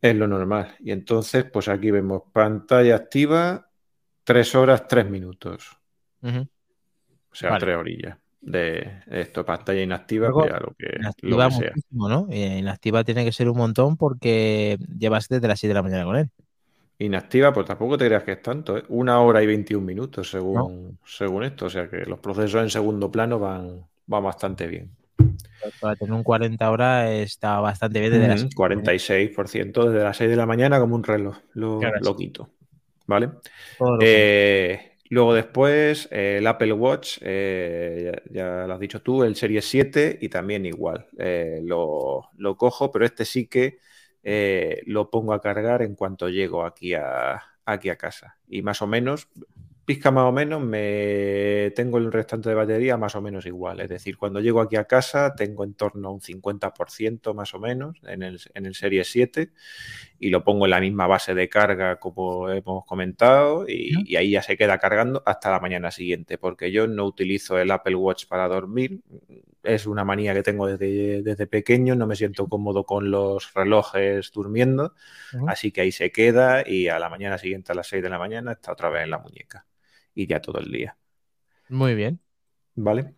es 0.00 0.16
lo 0.16 0.26
normal. 0.26 0.74
Y 0.80 0.90
entonces, 0.92 1.44
pues 1.44 1.68
aquí 1.68 1.90
vemos 1.90 2.22
pantalla 2.32 2.96
activa, 2.96 3.70
tres 4.24 4.54
horas, 4.54 4.86
tres 4.86 5.08
minutos. 5.08 5.78
Uh 6.22 6.28
-huh. 6.28 6.48
O 7.30 7.34
sea, 7.34 7.50
vale. 7.50 7.60
tres 7.60 7.76
orillas 7.76 8.18
de 8.42 9.02
esto, 9.06 9.44
pantalla 9.44 9.80
inactiva, 9.80 10.28
Luego, 10.28 10.48
ya 10.48 10.58
lo 10.58 10.74
que, 10.76 10.96
inactiva 10.98 11.44
lo 11.44 11.50
que 11.50 11.56
sea. 11.56 11.72
¿no? 11.90 12.26
Eh, 12.28 12.58
inactiva 12.58 13.04
tiene 13.04 13.24
que 13.24 13.32
ser 13.32 13.48
un 13.48 13.56
montón 13.56 13.96
porque 13.96 14.78
llevas 14.98 15.28
desde 15.28 15.46
las 15.46 15.60
7 15.60 15.68
de 15.68 15.74
la 15.74 15.82
mañana 15.82 16.04
con 16.04 16.16
él. 16.16 16.28
Inactiva, 16.98 17.52
pues 17.52 17.66
tampoco 17.66 17.96
te 17.96 18.06
creas 18.06 18.24
que 18.24 18.32
es 18.32 18.42
tanto, 18.42 18.76
¿eh? 18.76 18.84
Una 18.88 19.20
hora 19.20 19.42
y 19.42 19.46
21 19.46 19.84
minutos 19.84 20.30
según, 20.30 20.98
según 21.04 21.44
esto. 21.44 21.66
O 21.66 21.70
sea 21.70 21.88
que 21.88 22.04
los 22.04 22.18
procesos 22.18 22.62
en 22.62 22.70
segundo 22.70 23.10
plano 23.10 23.38
van, 23.38 23.84
van 24.06 24.24
bastante 24.24 24.66
bien. 24.66 24.90
Para 25.80 25.96
tener 25.96 26.12
un 26.12 26.22
40 26.22 26.70
horas 26.70 27.10
está 27.10 27.60
bastante 27.60 28.00
bien. 28.00 28.12
Desde 28.12 28.28
las... 28.28 28.48
46% 28.50 29.90
desde 29.90 30.04
las 30.04 30.16
6 30.16 30.30
de 30.30 30.36
la 30.36 30.46
mañana 30.46 30.78
como 30.80 30.94
un 30.94 31.04
reloj. 31.04 31.36
Lo, 31.54 31.80
lo 31.80 32.16
quito. 32.16 32.50
¿Vale? 33.06 33.30
Eh, 34.00 34.92
luego 35.10 35.34
después 35.34 36.08
eh, 36.10 36.36
el 36.38 36.46
Apple 36.46 36.72
Watch, 36.72 37.18
eh, 37.20 38.12
ya, 38.30 38.66
lo 38.66 38.74
has 38.74 38.80
dicho 38.80 39.02
tú, 39.02 39.24
el 39.24 39.36
Series 39.36 39.64
7 39.66 40.18
y 40.20 40.28
también 40.28 40.66
igual. 40.66 41.06
Lo, 41.62 42.28
lo, 42.36 42.56
cojo, 42.56 42.90
pero 42.90 43.04
este 43.04 43.24
sí 43.24 43.46
que 43.46 43.78
lo 44.86 45.10
pongo 45.10 45.34
a 45.34 45.40
cargar 45.40 45.82
en 45.82 45.94
cuanto 45.94 46.28
llego 46.28 46.64
aquí 46.64 46.94
a, 46.94 47.42
aquí 47.64 47.88
a 47.88 47.96
casa. 47.96 48.38
Y 48.48 48.62
más 48.62 48.82
o 48.82 48.86
menos 48.86 49.28
pizca 49.84 50.10
más 50.12 50.24
o 50.24 50.32
menos, 50.32 50.62
me 50.62 51.72
tengo 51.74 51.98
el 51.98 52.12
restante 52.12 52.48
de 52.48 52.54
batería 52.54 52.96
más 52.96 53.16
o 53.16 53.20
menos 53.20 53.46
igual. 53.46 53.80
Es 53.80 53.88
decir, 53.88 54.16
cuando 54.16 54.40
llego 54.40 54.60
aquí 54.60 54.76
a 54.76 54.84
casa 54.84 55.34
tengo 55.34 55.64
en 55.64 55.74
torno 55.74 56.08
a 56.08 56.12
un 56.12 56.20
50% 56.20 57.34
más 57.34 57.54
o 57.54 57.58
menos 57.58 57.98
en 58.04 58.22
el, 58.22 58.40
en 58.54 58.66
el 58.66 58.74
Serie 58.74 59.04
7 59.04 59.50
y 60.20 60.30
lo 60.30 60.44
pongo 60.44 60.66
en 60.66 60.70
la 60.70 60.80
misma 60.80 61.06
base 61.08 61.34
de 61.34 61.48
carga 61.48 61.96
como 61.98 62.48
hemos 62.50 62.84
comentado 62.84 63.66
y, 63.68 64.14
ahí 64.16 64.30
ya 64.30 64.42
se 64.42 64.56
queda 64.56 64.78
cargando 64.78 65.22
hasta 65.26 65.50
la 65.50 65.58
mañana 65.58 65.90
siguiente 65.90 66.38
porque 66.38 66.70
yo 66.70 66.86
no 66.86 67.04
utilizo 67.04 67.58
el 67.58 67.70
Apple 67.70 67.96
Watch 67.96 68.26
para 68.26 68.48
dormir. 68.48 69.00
Es 69.64 69.86
una 69.86 70.04
manía 70.04 70.34
que 70.34 70.42
tengo 70.42 70.66
desde, 70.66 71.22
desde 71.22 71.46
pequeño, 71.46 71.94
no 71.94 72.06
me 72.06 72.16
siento 72.16 72.48
cómodo 72.48 72.84
con 72.84 73.10
los 73.10 73.52
relojes 73.54 74.30
durmiendo, 74.32 74.94
así 75.46 75.70
que 75.72 75.82
ahí 75.82 75.92
se 75.92 76.10
queda 76.10 76.68
y 76.68 76.88
a 76.88 76.98
la 76.98 77.08
mañana 77.08 77.38
siguiente 77.38 77.72
a 77.72 77.74
las 77.74 77.86
6 77.88 78.02
de 78.02 78.10
la 78.10 78.18
mañana 78.18 78.52
está 78.52 78.72
otra 78.72 78.88
vez 78.90 79.04
en 79.04 79.10
la 79.10 79.18
muñeca 79.18 79.66
y 80.14 80.26
ya 80.26 80.40
todo 80.40 80.60
el 80.60 80.70
día. 80.70 80.96
Muy 81.68 81.94
bien. 81.94 82.20
¿Vale? 82.74 83.14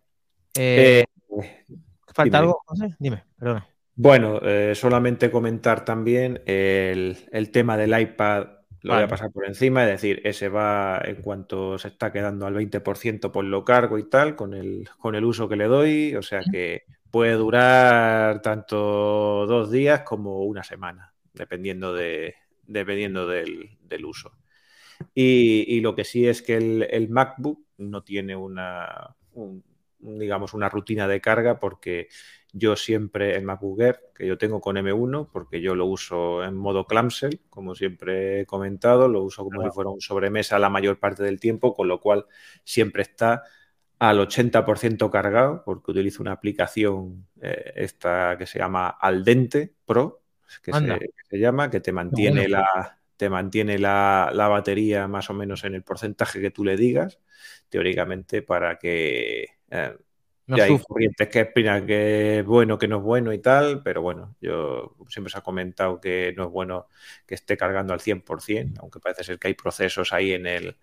Eh, 0.57 1.03
eh, 1.41 1.65
¿Falta 2.13 2.39
algo, 2.39 2.61
José? 2.65 2.95
Dime, 2.99 3.23
perdona. 3.37 3.67
Bueno, 3.95 4.39
eh, 4.41 4.73
solamente 4.75 5.31
comentar 5.31 5.85
también 5.85 6.41
el, 6.45 7.49
tema 7.51 7.77
del 7.77 7.97
iPad, 7.97 8.47
lo 8.81 8.93
voy 8.93 9.03
a 9.03 9.07
pasar 9.07 9.31
por 9.31 9.45
encima, 9.45 9.83
es 9.83 9.89
decir, 9.89 10.21
ese 10.25 10.49
va 10.49 11.01
en 11.03 11.21
cuanto 11.21 11.77
se 11.77 11.87
está 11.87 12.11
quedando 12.11 12.45
al 12.45 12.55
20% 12.55 13.31
por 13.31 13.45
lo 13.45 13.63
cargo 13.63 13.97
y 13.97 14.09
tal, 14.09 14.35
con 14.35 14.53
el, 14.53 14.87
con 14.99 15.15
el 15.15 15.23
uso 15.23 15.47
que 15.47 15.55
le 15.55 15.65
doy, 15.65 16.13
o 16.15 16.21
sea 16.21 16.41
que 16.51 16.83
puede 17.09 17.33
durar 17.33 18.41
tanto 18.41 19.45
dos 19.47 19.71
días 19.71 20.01
como 20.01 20.43
una 20.43 20.63
semana, 20.63 21.13
dependiendo, 21.33 21.93
de, 21.93 22.35
dependiendo 22.67 23.27
del, 23.27 23.77
del 23.81 24.05
uso. 24.05 24.33
Y, 25.13 25.79
lo 25.81 25.95
que 25.95 26.03
sí 26.03 26.27
es 26.27 26.41
que 26.41 26.55
el, 26.55 27.09
MacBook 27.09 27.65
no 27.77 28.03
tiene 28.03 28.35
una, 28.35 29.15
digamos, 29.99 30.53
una 30.53 30.69
rutina 30.69 31.07
de 31.07 31.21
carga 31.21 31.59
porque 31.59 32.07
yo 32.53 32.75
siempre, 32.75 33.35
el 33.35 33.43
MacBook 33.43 33.81
Air, 33.81 33.99
que 34.15 34.25
yo 34.25 34.37
tengo 34.37 34.61
con 34.61 34.77
M1, 34.77 35.29
porque 35.31 35.59
yo 35.59 35.75
lo 35.75 35.85
uso 35.85 36.43
en 36.43 36.55
modo 36.55 36.85
clamshell, 36.85 37.41
como 37.49 37.75
siempre 37.75 38.41
he 38.41 38.45
comentado, 38.45 39.09
lo 39.09 39.23
uso 39.23 39.43
como 39.43 39.61
si 39.61 39.69
fuera 39.71 39.89
un 39.89 39.99
sobremesa 39.99 40.57
la 40.57 40.69
mayor 40.69 40.97
parte 40.97 41.23
del 41.23 41.39
tiempo, 41.39 41.73
con 41.73 41.89
lo 41.89 41.99
cual 41.99 42.25
siempre 42.63 43.01
está 43.01 43.43
al 43.99 44.19
80% 44.19 45.09
cargado, 45.09 45.63
porque 45.65 45.91
utilizo 45.91 46.21
una 46.21 46.31
aplicación 46.31 47.27
eh, 47.41 47.73
esta 47.75 48.37
que 48.37 48.45
se 48.45 48.59
llama 48.59 48.87
Aldente 48.87 49.73
Pro, 49.85 50.21
que 50.61 50.71
se, 50.71 51.37
llama, 51.37 51.69
que 51.69 51.81
te 51.81 51.91
mantiene 51.91 52.47
la, 52.47 52.99
te 53.17 53.29
mantiene 53.29 53.79
la, 53.79 54.31
batería 54.33 55.07
más 55.07 55.29
o 55.29 55.33
menos 55.33 55.63
en 55.63 55.75
el 55.75 55.83
porcentaje 55.83 56.41
que 56.41 56.51
tú 56.51 56.63
le 56.63 56.77
digas, 56.77 57.19
teóricamente, 57.69 58.41
para 58.41 58.77
que 58.77 59.47
eh, 59.69 59.97
hay 60.49 60.77
corrientes 60.79 61.27
que 61.27 61.41
opinan 61.41 61.85
que 61.87 62.39
es 62.39 62.45
bueno, 62.45 62.77
que 62.77 62.87
no 62.87 62.97
es 62.97 63.03
bueno 63.03 63.33
y 63.33 63.39
tal, 63.39 63.81
pero 63.83 64.01
bueno, 64.01 64.35
yo 64.41 64.95
siempre 65.09 65.31
se 65.31 65.37
ha 65.39 65.41
comentado 65.41 65.99
que 65.99 66.33
no 66.37 66.45
es 66.45 66.51
bueno 66.51 66.87
que 67.25 67.35
esté 67.35 67.57
cargando 67.57 67.93
al 67.93 67.99
100%, 67.99 68.79
aunque 68.79 68.99
parece 68.99 69.23
ser 69.23 69.39
que 69.39 69.47
hay 69.47 69.53
procesos 69.55 70.13
ahí 70.13 70.33
en 70.33 70.45
el, 70.45 70.77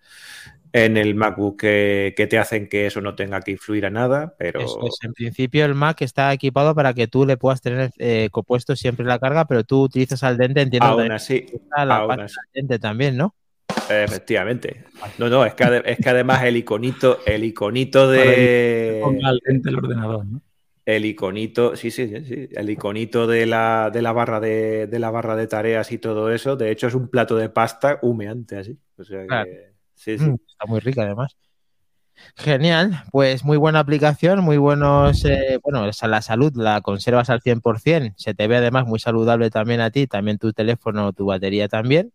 en 0.73 0.97
el 0.97 1.15
MacBook 1.15 1.61
que, 1.61 2.27
te 2.29 2.37
hacen 2.37 2.67
que 2.67 2.87
eso 2.87 2.99
no 2.99 3.15
tenga 3.15 3.39
que 3.41 3.51
influir 3.51 3.85
a 3.85 3.89
nada, 3.89 4.35
pero... 4.37 4.59
En 5.01 5.13
principio 5.13 5.65
el 5.65 5.75
Mac 5.75 6.01
está 6.01 6.33
equipado 6.33 6.75
para 6.75 6.93
que 6.93 7.07
tú 7.07 7.25
le 7.25 7.37
puedas 7.37 7.61
tener 7.61 7.91
eh, 7.99 8.29
compuesto 8.31 8.75
siempre 8.75 9.05
la 9.05 9.19
carga, 9.19 9.45
pero 9.45 9.63
tú 9.63 9.83
utilizas 9.83 10.23
al 10.23 10.37
dente, 10.37 10.61
entiendo. 10.61 10.87
Aún 10.87 11.11
así, 11.11 11.45
la 11.75 11.97
aún 11.97 12.27
dente 12.53 12.79
también, 12.79 13.15
¿no? 13.15 13.35
Efectivamente. 13.89 14.83
No, 15.17 15.29
no, 15.29 15.45
es 15.45 15.53
que, 15.53 15.81
es 15.85 15.97
que 15.97 16.09
además 16.09 16.43
el 16.43 16.57
iconito, 16.57 17.19
el 17.25 17.43
iconito 17.43 18.09
de. 18.09 19.01
Al 19.23 19.41
el 19.45 19.75
ordenador, 19.75 20.25
¿no? 20.25 20.41
El 20.85 21.05
iconito, 21.05 21.77
sí, 21.77 21.91
sí, 21.91 22.07
sí, 22.25 22.49
el 22.51 22.69
iconito 22.69 23.25
de 23.25 23.45
la, 23.45 23.89
de 23.91 24.01
la 24.01 24.11
barra 24.11 24.41
de, 24.41 24.87
de, 24.87 24.99
la 24.99 25.11
barra 25.11 25.37
de 25.37 25.47
tareas 25.47 25.89
y 25.93 25.97
todo 25.97 26.29
eso, 26.29 26.57
de 26.57 26.71
hecho 26.71 26.87
es 26.87 26.93
un 26.93 27.07
plato 27.07 27.37
de 27.37 27.47
pasta 27.47 27.99
humeante 28.01 28.57
así. 28.57 28.77
O 28.97 29.03
sea 29.05 29.25
que, 29.25 29.75
sí, 29.95 30.17
sí. 30.17 30.25
Mm, 30.25 30.35
está 30.45 30.65
muy 30.67 30.81
rica 30.81 31.03
además. 31.03 31.37
Genial, 32.35 33.03
pues 33.11 33.45
muy 33.45 33.57
buena 33.57 33.79
aplicación, 33.79 34.41
muy 34.41 34.57
buenos, 34.57 35.23
eh, 35.25 35.59
bueno, 35.63 35.85
la 35.85 36.21
salud 36.21 36.53
la 36.55 36.81
conservas 36.81 37.29
al 37.29 37.41
100%, 37.41 38.13
se 38.17 38.33
te 38.33 38.47
ve 38.47 38.57
además 38.57 38.85
muy 38.85 38.99
saludable 38.99 39.49
también 39.49 39.79
a 39.81 39.89
ti, 39.89 40.05
también 40.05 40.37
tu 40.37 40.51
teléfono, 40.53 41.13
tu 41.13 41.25
batería 41.25 41.67
también. 41.69 42.11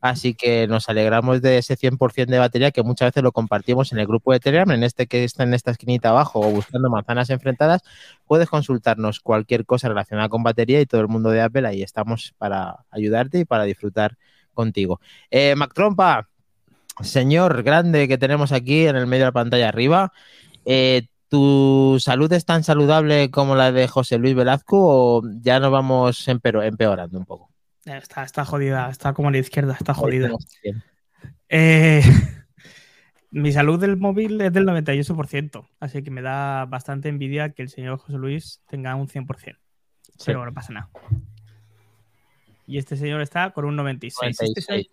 Así 0.00 0.34
que 0.34 0.68
nos 0.68 0.88
alegramos 0.88 1.42
de 1.42 1.58
ese 1.58 1.76
100% 1.76 2.26
de 2.26 2.38
batería 2.38 2.70
que 2.70 2.82
muchas 2.82 3.08
veces 3.08 3.22
lo 3.22 3.32
compartimos 3.32 3.92
en 3.92 3.98
el 3.98 4.06
grupo 4.06 4.32
de 4.32 4.38
Telegram, 4.38 4.70
en 4.70 4.84
este 4.84 5.06
que 5.08 5.24
está 5.24 5.42
en 5.42 5.54
esta 5.54 5.72
esquinita 5.72 6.10
abajo 6.10 6.40
o 6.40 6.50
buscando 6.50 6.88
manzanas 6.88 7.30
enfrentadas. 7.30 7.82
Puedes 8.26 8.48
consultarnos 8.48 9.20
cualquier 9.20 9.66
cosa 9.66 9.88
relacionada 9.88 10.28
con 10.28 10.42
batería 10.42 10.80
y 10.80 10.86
todo 10.86 11.00
el 11.00 11.08
mundo 11.08 11.30
de 11.30 11.40
Apple. 11.40 11.66
Ahí 11.66 11.82
estamos 11.82 12.34
para 12.38 12.84
ayudarte 12.90 13.40
y 13.40 13.44
para 13.44 13.64
disfrutar 13.64 14.16
contigo. 14.54 15.00
Eh, 15.30 15.54
Mac 15.56 15.72
Trompa, 15.74 16.28
señor 17.00 17.62
grande 17.62 18.08
que 18.08 18.18
tenemos 18.18 18.52
aquí 18.52 18.86
en 18.86 18.96
el 18.96 19.06
medio 19.06 19.24
de 19.24 19.28
la 19.28 19.32
pantalla 19.32 19.68
arriba. 19.68 20.12
Eh, 20.64 21.08
¿Tu 21.28 21.98
salud 22.00 22.32
es 22.32 22.44
tan 22.46 22.64
saludable 22.64 23.30
como 23.30 23.54
la 23.54 23.70
de 23.70 23.86
José 23.86 24.16
Luis 24.18 24.34
Velazco 24.34 25.18
o 25.18 25.22
ya 25.42 25.60
nos 25.60 25.70
vamos 25.70 26.26
empeorando 26.26 27.18
un 27.18 27.26
poco? 27.26 27.50
Está, 27.96 28.22
está 28.22 28.44
jodida, 28.44 28.90
está 28.90 29.12
como 29.14 29.28
a 29.28 29.32
la 29.32 29.38
izquierda, 29.38 29.76
está 29.78 29.94
jodida. 29.94 30.30
Eh, 31.48 32.02
mi 33.30 33.52
salud 33.52 33.80
del 33.80 33.96
móvil 33.96 34.40
es 34.40 34.52
del 34.52 34.66
98%, 34.66 35.66
así 35.80 36.02
que 36.02 36.10
me 36.10 36.22
da 36.22 36.66
bastante 36.66 37.08
envidia 37.08 37.50
que 37.50 37.62
el 37.62 37.70
señor 37.70 37.98
José 37.98 38.18
Luis 38.18 38.62
tenga 38.68 38.94
un 38.94 39.08
100%. 39.08 39.56
Pero 40.26 40.44
no 40.44 40.52
pasa 40.52 40.72
nada. 40.72 40.90
Y 42.66 42.78
este 42.78 42.96
señor 42.96 43.22
está 43.22 43.50
con 43.52 43.64
un 43.64 43.76
96%. 43.76 44.12
Este 44.40 44.90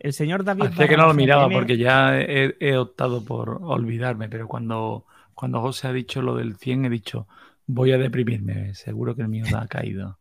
el 0.00 0.14
señor 0.14 0.44
David. 0.44 0.64
Hacía 0.64 0.88
que 0.88 0.96
no 0.96 1.06
lo 1.06 1.14
miraba 1.14 1.48
porque 1.50 1.76
ya 1.76 2.18
he, 2.18 2.76
optado 2.76 3.24
por 3.24 3.60
olvidarme, 3.62 4.28
pero 4.28 4.48
cuando, 4.48 5.04
cuando 5.34 5.60
José 5.60 5.88
ha 5.88 5.92
dicho 5.92 6.22
lo 6.22 6.36
del 6.36 6.56
100, 6.56 6.86
he 6.86 6.90
dicho, 6.90 7.28
voy 7.66 7.92
a 7.92 7.98
deprimirme, 7.98 8.74
seguro 8.74 9.14
que 9.14 9.22
el 9.22 9.28
mío 9.28 9.44
ha 9.54 9.66
caído. 9.66 10.19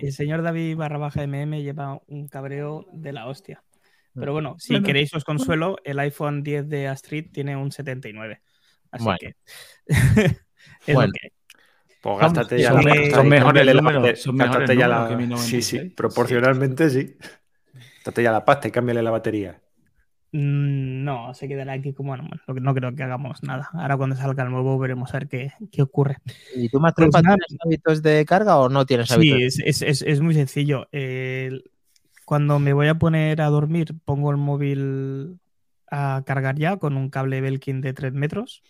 El 0.00 0.12
señor 0.12 0.42
David 0.42 0.76
barra 0.76 0.98
baja 0.98 1.26
MM 1.26 1.62
lleva 1.62 2.00
un 2.06 2.28
cabreo 2.28 2.86
de 2.92 3.12
la 3.12 3.26
hostia. 3.26 3.62
Pero 4.14 4.32
bueno, 4.32 4.56
si 4.58 4.82
queréis 4.82 5.12
os 5.14 5.24
consuelo, 5.24 5.76
el 5.84 5.98
iPhone 5.98 6.42
10 6.42 6.68
de 6.68 6.88
Astrid 6.88 7.30
tiene 7.32 7.54
un 7.56 7.70
79. 7.70 8.40
Así 8.90 9.06
que. 9.20 9.36
es 10.86 10.94
bueno. 10.94 11.12
que... 11.12 11.32
Pues 12.02 12.20
gástate 12.20 12.60
ya 12.60 12.70
son, 12.70 12.84
la 12.84 13.10
son 13.10 13.28
mejores 13.28 13.66
ya 14.78 14.86
la... 14.86 15.08
que 15.08 15.16
mi 15.16 15.36
Sí, 15.38 15.60
sí, 15.60 15.90
proporcionalmente 15.90 16.88
sí. 16.88 17.16
Gástate 17.96 18.22
ya 18.22 18.30
la 18.30 18.44
pasta 18.44 18.68
y 18.68 18.70
cámbiale 18.70 19.02
la 19.02 19.10
batería. 19.10 19.60
Mm, 20.32 21.04
no, 21.04 21.32
se 21.34 21.48
quedará 21.48 21.74
aquí 21.74 21.92
como 21.92 22.08
bueno, 22.10 22.28
no 22.46 22.74
creo 22.74 22.94
que 22.94 23.02
hagamos 23.02 23.42
nada. 23.42 23.70
Ahora 23.72 23.96
cuando 23.96 24.16
salga 24.16 24.44
el 24.44 24.50
nuevo 24.50 24.78
veremos 24.78 25.14
a 25.14 25.18
ver 25.18 25.28
qué, 25.28 25.52
qué 25.70 25.82
ocurre. 25.82 26.18
¿Y 26.54 26.68
tú, 26.68 26.80
más 26.80 26.94
tienes 26.94 27.14
hábitos 27.64 28.02
de 28.02 28.24
carga 28.24 28.58
o 28.58 28.68
no 28.68 28.84
tienes 28.86 29.10
hábitos? 29.10 29.54
Sí, 29.54 29.62
es, 29.64 29.82
es, 29.82 30.02
es 30.02 30.20
muy 30.20 30.34
sencillo. 30.34 30.88
cuando 32.24 32.58
me 32.58 32.72
voy 32.72 32.88
a 32.88 32.96
poner 32.96 33.40
a 33.40 33.46
dormir, 33.46 33.94
pongo 34.04 34.30
el 34.30 34.36
móvil 34.36 35.38
a 35.90 36.22
cargar 36.26 36.56
ya 36.56 36.76
con 36.76 36.96
un 36.96 37.10
cable 37.10 37.40
Belkin 37.40 37.80
de 37.80 37.92
3 37.92 38.12
metros, 38.12 38.62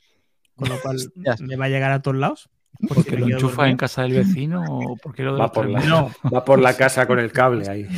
con 0.55 0.69
lo 0.69 0.81
cual 0.81 0.97
me 1.41 1.57
va 1.57 1.67
a 1.67 1.69
llegar 1.69 1.93
a 1.93 2.03
todos 2.03 2.17
lados. 2.17 2.51
¿Porque 2.89 3.17
lo 3.17 3.27
enchufa 3.27 3.69
en 3.69 3.77
casa 3.77 4.03
del 4.03 4.13
vecino 4.13 4.65
o 4.69 4.97
porque 4.97 5.23
lo 5.23 5.37
va, 5.37 5.51
por 5.51 5.69
la, 5.69 5.81
no. 5.85 6.11
va 6.33 6.45
por 6.45 6.59
la 6.59 6.77
casa 6.77 7.07
con 7.07 7.19
el 7.19 7.33
cable 7.33 7.69
ahí. 7.69 7.89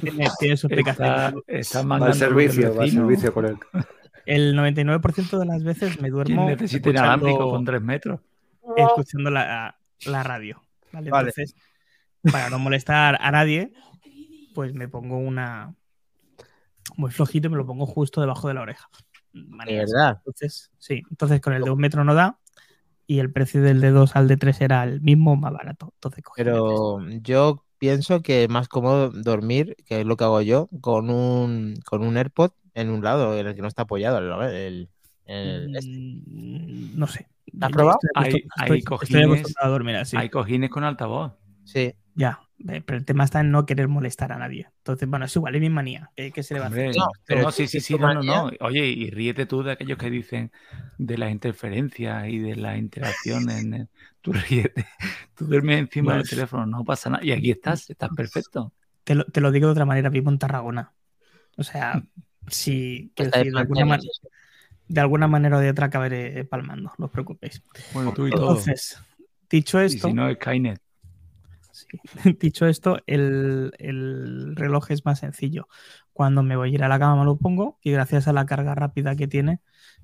tiene, 0.00 0.28
tiene, 0.38 0.56
su 0.56 0.66
explicación. 0.66 1.42
Está, 1.46 1.82
va 1.82 1.96
al 1.96 2.14
servicio, 2.14 2.74
va 2.74 2.84
al 2.84 2.90
servicio 2.90 3.32
con 3.32 3.46
él. 3.46 3.56
El 4.24 4.56
99% 4.56 5.38
de 5.38 5.46
las 5.46 5.62
veces 5.62 6.00
me 6.00 6.10
duermo. 6.10 6.48
Necesita 6.48 6.90
inalámbrico 6.90 7.50
con 7.50 7.64
3 7.64 7.82
metros. 7.82 8.20
Escuchando 8.76 9.30
la, 9.30 9.76
la 10.06 10.22
radio. 10.22 10.62
¿vale? 10.92 11.08
Entonces, 11.08 11.54
para 12.32 12.50
no 12.50 12.58
molestar 12.58 13.18
a 13.20 13.30
nadie, 13.30 13.72
pues 14.54 14.74
me 14.74 14.88
pongo 14.88 15.18
una, 15.18 15.74
muy 16.96 17.10
flojito 17.10 17.46
y 17.46 17.50
me 17.50 17.56
lo 17.56 17.66
pongo 17.66 17.86
justo 17.86 18.20
debajo 18.20 18.48
de 18.48 18.54
la 18.54 18.62
oreja. 18.62 18.88
De 19.32 19.76
verdad. 19.76 20.16
Entonces, 20.18 20.70
sí, 20.78 21.02
entonces 21.10 21.40
con 21.40 21.52
el 21.52 21.62
de 21.62 21.70
un 21.70 21.78
metro 21.78 22.04
no 22.04 22.14
da 22.14 22.38
y 23.06 23.18
el 23.20 23.30
precio 23.32 23.62
del 23.62 23.80
de 23.80 23.90
2 23.90 24.16
al 24.16 24.28
de 24.28 24.36
3 24.36 24.60
era 24.60 24.82
el 24.84 25.00
mismo, 25.00 25.36
más 25.36 25.52
barato. 25.52 25.92
Entonces 25.94 26.18
el 26.18 26.32
Pero 26.36 27.08
yo 27.22 27.64
pienso 27.78 28.22
que 28.22 28.44
es 28.44 28.48
más 28.48 28.68
cómodo 28.68 29.10
dormir, 29.10 29.76
que 29.86 30.00
es 30.00 30.06
lo 30.06 30.16
que 30.16 30.24
hago 30.24 30.40
yo, 30.42 30.68
con 30.80 31.10
un, 31.10 31.74
con 31.84 32.02
un 32.02 32.16
AirPod 32.16 32.50
en 32.74 32.90
un 32.90 33.02
lado 33.04 33.38
en 33.38 33.46
el 33.46 33.54
que 33.54 33.62
no 33.62 33.68
está 33.68 33.82
apoyado 33.82 34.18
el, 34.18 34.30
el- 34.52 34.88
el- 35.26 35.72
tres. 35.72 35.84
este. 35.84 35.98
Mm, 36.26 36.98
No 36.98 37.06
sé. 37.06 37.28
¿Has 37.60 37.70
probado? 37.72 37.98
estoy 38.02 38.10
Hay- 38.14 38.32
hay 38.32 38.78
estoy- 38.78 38.78
estoy 38.78 38.82
cojines- 39.22 39.54
a 39.60 39.68
dormir 39.68 39.96
así. 39.96 40.16
Hay 40.16 40.28
cojines 40.30 40.70
con 40.70 40.84
altavoz. 40.84 41.32
Sí, 41.64 41.94
Ya, 42.18 42.40
eh, 42.68 42.80
pero 42.80 42.96
el 42.96 43.04
tema 43.04 43.24
está 43.24 43.40
en 43.40 43.50
no 43.50 43.66
querer 43.66 43.88
molestar 43.88 44.32
a 44.32 44.38
nadie. 44.38 44.70
Entonces, 44.78 45.06
bueno, 45.06 45.26
es 45.26 45.36
igual, 45.36 45.54
es 45.54 45.60
mi 45.60 45.68
manía. 45.68 46.10
¿Qué, 46.16 46.32
qué 46.32 46.42
se 46.42 46.54
le 46.54 46.60
va 46.60 46.66
a 46.66 46.68
hacer? 46.70 46.96
No, 46.96 47.08
pero 47.26 47.42
no, 47.42 47.48
es 47.50 47.54
sí, 47.54 47.66
sí, 47.68 47.76
es 47.76 47.84
sí, 47.84 47.94
no, 47.98 48.14
no, 48.14 48.22
no. 48.22 48.50
Oye, 48.60 48.86
y 48.86 49.10
ríete 49.10 49.44
tú 49.44 49.62
de 49.62 49.72
aquellos 49.72 49.98
que 49.98 50.08
dicen 50.08 50.50
de 50.96 51.18
las 51.18 51.30
interferencias 51.30 52.26
y 52.28 52.38
de 52.38 52.56
las 52.56 52.78
interacciones. 52.78 53.62
en 53.62 53.74
el- 53.74 53.88
Tú 54.22 54.32
ríete, 54.32 54.86
tú 55.36 55.44
duermes 55.46 55.78
encima 55.78 56.12
del 56.14 56.22
Pues- 56.22 56.30
teléfono, 56.30 56.64
no 56.66 56.84
pasa 56.84 57.10
nada. 57.10 57.22
Y 57.22 57.32
aquí 57.32 57.50
estás, 57.50 57.90
estás 57.90 58.08
perfecto. 58.16 58.72
Te 59.04 59.14
lo, 59.14 59.24
te 59.26 59.40
lo 59.42 59.52
digo 59.52 59.66
de 59.66 59.72
otra 59.72 59.84
manera, 59.84 60.08
vivo 60.08 60.30
en 60.30 60.38
Tarragona. 60.38 60.94
O 61.58 61.62
sea, 61.62 62.02
si 62.48 63.12
Está 63.14 63.24
de 63.24 63.30
decir, 63.30 63.52
de, 63.52 63.58
alguna 63.60 63.84
mantener, 63.84 64.12
man- 64.22 64.30
de 64.88 65.00
alguna 65.00 65.28
manera 65.28 65.56
o 65.58 65.60
de 65.60 65.68
otra 65.70 65.86
acabaré 65.86 66.44
palmando, 66.46 66.92
no 66.96 67.04
os 67.06 67.10
preocupéis. 67.12 67.62
Bueno, 67.92 68.12
tú 68.14 68.26
y 68.26 68.30
todo. 68.30 68.50
Entonces, 68.50 68.98
dicho 69.50 69.82
Y 69.82 69.84
esto, 69.86 70.08
si 70.08 70.14
no, 70.14 70.32
Skynet. 70.32 70.80
Sí, 71.76 71.86
dicho 72.40 72.66
esto, 72.66 72.98
el, 73.06 73.72
el 73.78 74.56
reloj 74.56 74.90
es 74.90 75.04
más 75.04 75.20
sencillo. 75.20 75.68
Cuando 76.12 76.42
me 76.42 76.56
voy 76.56 76.70
a 76.70 76.74
ir 76.74 76.84
a 76.84 76.88
la 76.88 76.98
cama 76.98 77.16
me 77.16 77.24
lo 77.24 77.36
pongo 77.36 77.78
y 77.82 77.90
gracias 77.92 78.28
a 78.28 78.32
la 78.32 78.46
carga 78.46 78.74
rápida 78.74 79.16
que 79.16 79.28
tiene, 79.28 79.60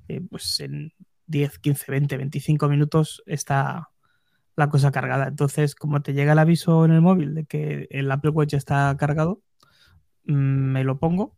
eh, 0.08 0.20
pues 0.20 0.60
en 0.60 0.92
10, 1.26 1.58
15, 1.58 1.90
20, 1.90 2.16
25 2.18 2.68
minutos 2.68 3.22
está 3.26 3.90
la 4.56 4.68
cosa 4.68 4.92
cargada. 4.92 5.28
Entonces, 5.28 5.74
como 5.74 6.02
te 6.02 6.12
llega 6.12 6.32
el 6.32 6.38
aviso 6.38 6.84
en 6.84 6.92
el 6.92 7.00
móvil 7.00 7.34
de 7.34 7.46
que 7.46 7.88
el 7.90 8.10
Apple 8.10 8.30
Watch 8.30 8.54
está 8.54 8.94
cargado, 8.98 9.42
mm, 10.26 10.32
me 10.34 10.84
lo 10.84 10.98
pongo 10.98 11.36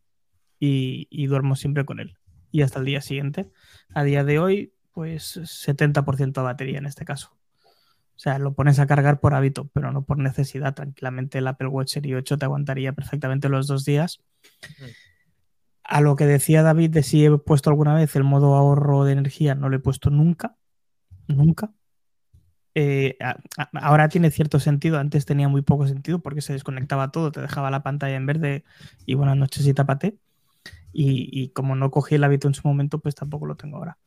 y 0.59 1.26
duermo 1.26 1.57
siempre 1.57 1.85
con 1.85 2.00
él. 2.00 2.17
Y 2.50 2.62
hasta 2.62 2.79
el 2.79 2.87
día 2.87 3.03
siguiente. 3.03 3.50
A 3.95 4.03
día 4.03 4.25
de 4.25 4.38
hoy, 4.38 4.73
pues 4.93 5.37
70% 5.37 6.41
de 6.41 6.45
batería 6.45 6.79
en 6.79 6.87
este 6.87 7.05
caso. 7.05 7.37
O 8.16 8.18
sea, 8.18 8.38
lo 8.38 8.54
pones 8.54 8.78
a 8.78 8.87
cargar 8.87 9.21
por 9.21 9.35
hábito, 9.35 9.68
pero 9.73 9.90
no 9.92 10.02
por 10.04 10.18
necesidad. 10.18 10.75
Tranquilamente 10.75 11.38
el 11.38 11.47
Apple 11.49 11.68
Watch 11.68 11.92
Series 11.94 12.18
8 12.18 12.38
te 12.38 12.44
aguantaría 12.44 12.92
perfectamente 12.92 13.49
los 13.49 13.66
dos 13.66 13.85
días. 13.85 14.21
A 15.83 16.00
lo 16.00 16.16
que 16.16 16.25
decía 16.26 16.62
David 16.62 16.90
de 16.90 17.02
si 17.02 17.25
he 17.25 17.38
puesto 17.38 17.71
alguna 17.71 17.94
vez 17.94 18.14
el 18.16 18.25
modo 18.25 18.54
ahorro 18.54 19.04
de 19.04 19.12
energía, 19.12 19.54
no 19.54 19.68
lo 19.68 19.76
he 19.76 19.80
puesto 19.80 20.11
nunca. 20.11 20.56
Nunca. 21.26 21.73
Eh, 22.76 23.16
a- 23.21 23.37
a- 23.56 23.71
ahora 23.87 24.09
tiene 24.09 24.30
cierto 24.30 24.59
sentido, 24.59 24.99
antes 24.99 25.26
tenía 25.26 25.49
muy 25.49 25.62
poco 25.62 25.87
sentido 25.87 26.18
porque 26.21 26.40
se 26.42 26.52
desconectaba 26.54 27.12
todo, 27.12 27.30
te 27.30 27.40
dejaba 27.40 27.71
la 27.71 27.83
pantalla 27.85 28.16
en 28.16 28.26
verde 28.26 28.64
y 29.06 29.14
buenas 29.14 29.37
noches 29.37 29.66
y 29.66 29.75
tápate. 29.75 30.18
Y, 30.92 31.28
y 31.33 31.50
como 31.50 31.76
no 31.76 31.90
cogí 31.90 32.14
el 32.16 32.25
hábito 32.25 32.49
en 32.49 32.54
su 32.54 32.66
momento, 32.66 33.00
pues 33.00 33.14
tampoco 33.14 33.47
lo 33.47 33.56
tengo 33.56 33.78
ahora. 33.78 33.99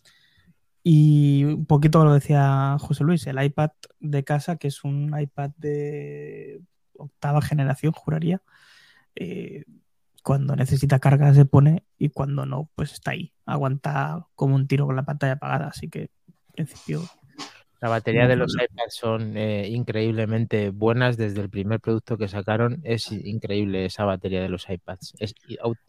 Y 0.83 1.43
un 1.45 1.65
poquito 1.65 2.03
lo 2.05 2.13
decía 2.13 2.77
José 2.79 3.03
Luis, 3.03 3.27
el 3.27 3.43
iPad 3.43 3.71
de 3.99 4.23
casa, 4.23 4.57
que 4.57 4.69
es 4.69 4.83
un 4.83 5.13
iPad 5.19 5.51
de 5.57 6.61
octava 6.93 7.41
generación, 7.41 7.91
juraría. 7.93 8.41
eh, 9.15 9.65
cuando 10.23 10.55
necesita 10.55 10.99
carga 10.99 11.33
se 11.33 11.45
pone 11.45 11.83
y 11.97 12.09
cuando 12.09 12.45
no, 12.45 12.69
pues 12.75 12.93
está 12.93 13.11
ahí. 13.11 13.33
Aguanta 13.45 14.27
como 14.35 14.55
un 14.55 14.67
tiro 14.67 14.85
con 14.85 14.95
la 14.95 15.05
pantalla 15.05 15.33
apagada. 15.33 15.67
Así 15.69 15.89
que, 15.89 16.09
en 16.55 16.65
principio, 16.67 17.01
La 17.79 17.89
batería 17.89 18.27
de 18.27 18.35
los 18.35 18.55
iPads 18.55 18.95
son 18.95 19.37
eh, 19.37 19.67
increíblemente 19.69 20.71
buenas 20.71 21.15
desde 21.15 21.41
el 21.41 21.49
primer 21.49 21.79
producto 21.79 22.17
que 22.17 22.27
sacaron. 22.27 22.81
Es 22.83 23.11
increíble 23.11 23.85
esa 23.85 24.03
batería 24.03 24.41
de 24.41 24.49
los 24.49 24.67
iPads. 24.69 25.15
Es, 25.19 25.35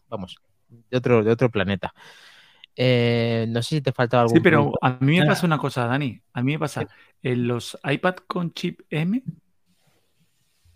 vamos, 0.07 0.37
de 0.69 0.97
otro, 0.97 1.23
de 1.23 1.31
otro 1.31 1.49
planeta. 1.49 1.93
Eh, 2.81 3.45
no 3.49 3.61
sé 3.61 3.75
si 3.75 3.81
te 3.81 3.91
faltaba 3.91 4.23
algún 4.23 4.37
Sí, 4.37 4.41
pero 4.41 4.71
a 4.81 4.91
mí 5.01 5.17
me 5.17 5.23
Ah. 5.23 5.27
pasa 5.27 5.45
una 5.45 5.57
cosa, 5.57 5.85
Dani. 5.85 6.21
A 6.31 6.41
mí 6.41 6.53
me 6.53 6.59
pasa, 6.59 6.87
en 7.21 7.45
los 7.45 7.77
iPad 7.83 8.15
con 8.25 8.53
chip 8.53 8.79
M, 8.89 9.21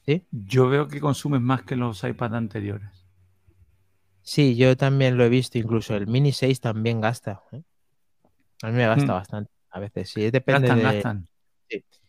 ¿Sí? 0.06 0.26
yo 0.32 0.68
veo 0.68 0.90
que 0.90 1.00
consumen 1.00 1.42
más 1.44 1.64
que 1.64 1.78
los 1.78 2.04
iPad 2.04 2.36
anteriores. 2.36 2.90
Sí, 4.22 4.58
yo 4.58 4.76
también 4.76 5.18
lo 5.18 5.24
he 5.24 5.30
visto. 5.30 5.58
Incluso 5.58 5.96
el 5.96 6.08
Mini 6.08 6.34
6 6.34 6.60
también 6.60 7.00
gasta. 7.00 7.42
¿eh? 7.54 7.62
A 8.64 8.68
mí 8.68 8.74
me 8.74 8.86
gasta 8.88 9.06
Mm. 9.06 9.16
bastante. 9.16 9.52
A 9.72 9.80
veces 9.80 10.10
sí, 10.10 10.30
depende 10.30 10.68
Gastan, 10.68 10.78
de... 10.78 10.84
gastan. 10.84 11.28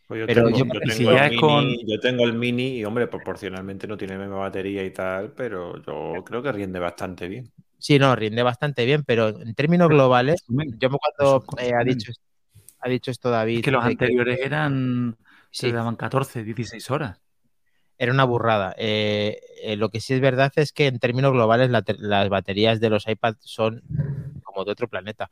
Pues 0.07 0.19
yo, 0.19 0.25
Pero 0.27 0.43
tengo, 0.45 0.57
yo- 0.59 0.65
yo 0.65 0.79
y 0.81 0.89
tengo 0.89 0.91
si 0.91 1.03
el 1.07 1.15
ya 1.15 1.25
es 1.25 1.31
mini, 1.31 1.41
con- 1.41 1.87
yo 1.87 1.99
tengo 1.99 2.23
el 2.25 2.33
mini 2.33 2.77
y, 2.79 2.85
hombre, 2.85 3.07
proporcionalmente 3.07 3.87
no 3.87 3.97
tiene 3.97 4.15
la 4.15 4.19
misma 4.25 4.37
batería 4.37 4.83
y 4.83 4.91
tal, 4.91 5.31
pero 5.33 5.81
yo 5.81 6.23
creo 6.25 6.43
que 6.43 6.51
rinde 6.51 6.79
bastante 6.79 7.27
bien. 7.27 7.51
Sí, 7.85 7.99
no, 7.99 8.15
rinde 8.15 8.41
bastante 8.41 8.83
bien, 8.83 9.03
pero 9.03 9.29
en 9.29 9.53
términos 9.53 9.89
globales, 9.89 10.43
yo 10.47 10.89
me 10.89 10.97
cuando 10.97 11.45
eh, 11.59 11.71
ha, 11.79 11.83
dicho, 11.83 12.11
ha 12.79 12.89
dicho 12.89 13.11
esto 13.11 13.29
David, 13.29 13.57
Es 13.57 13.63
que 13.63 13.69
los 13.69 13.85
anteriores 13.85 14.39
eran, 14.41 15.15
sí, 15.51 15.67
se 15.69 15.71
daban 15.71 15.95
14, 15.95 16.43
16 16.43 16.89
horas. 16.89 17.19
era 17.99 18.11
una 18.11 18.23
burrada. 18.23 18.73
Eh, 18.77 19.39
eh, 19.61 19.75
lo 19.75 19.89
que 19.89 19.99
sí 20.01 20.15
es 20.15 20.19
verdad 20.19 20.51
es 20.55 20.71
que 20.73 20.87
en 20.87 20.97
términos 20.97 21.31
globales 21.31 21.69
la 21.69 21.83
las 21.99 22.29
baterías 22.29 22.79
de 22.79 22.89
los 22.89 23.07
iPads 23.07 23.37
son 23.41 23.83
como 24.43 24.65
de 24.65 24.71
otro 24.71 24.87
planeta. 24.87 25.29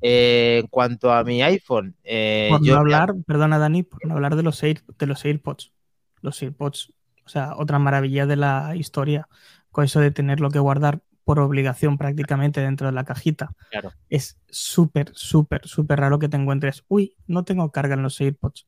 Eh, 0.00 0.60
en 0.62 0.68
cuanto 0.68 1.12
a 1.12 1.24
mi 1.24 1.42
iPhone, 1.42 1.96
eh, 2.04 2.50
por 2.50 2.62
yo 2.62 2.74
no 2.74 2.80
hablar, 2.80 3.14
perdona 3.26 3.58
Dani, 3.58 3.82
por 3.82 4.06
no 4.06 4.14
hablar 4.14 4.36
de 4.36 4.42
los, 4.42 4.62
Air- 4.62 4.84
de 4.98 5.06
los 5.06 5.24
AirPods. 5.24 5.72
Los 6.20 6.40
AirPods, 6.42 6.92
o 7.24 7.28
sea, 7.28 7.54
otra 7.56 7.78
maravilla 7.78 8.26
de 8.26 8.36
la 8.36 8.74
historia, 8.76 9.28
con 9.70 9.84
eso 9.84 10.00
de 10.00 10.10
tenerlo 10.10 10.50
que 10.50 10.58
guardar 10.58 11.00
por 11.28 11.40
obligación 11.40 11.98
prácticamente 11.98 12.62
dentro 12.62 12.86
de 12.86 12.94
la 12.94 13.04
cajita. 13.04 13.50
Claro. 13.70 13.92
Es 14.08 14.38
súper, 14.48 15.10
súper, 15.12 15.60
súper 15.68 16.00
raro 16.00 16.18
que 16.18 16.30
te 16.30 16.38
encuentres, 16.38 16.84
uy, 16.88 17.16
no 17.26 17.44
tengo 17.44 17.70
carga 17.70 17.96
en 17.96 18.02
los 18.02 18.18
AirPods. 18.18 18.66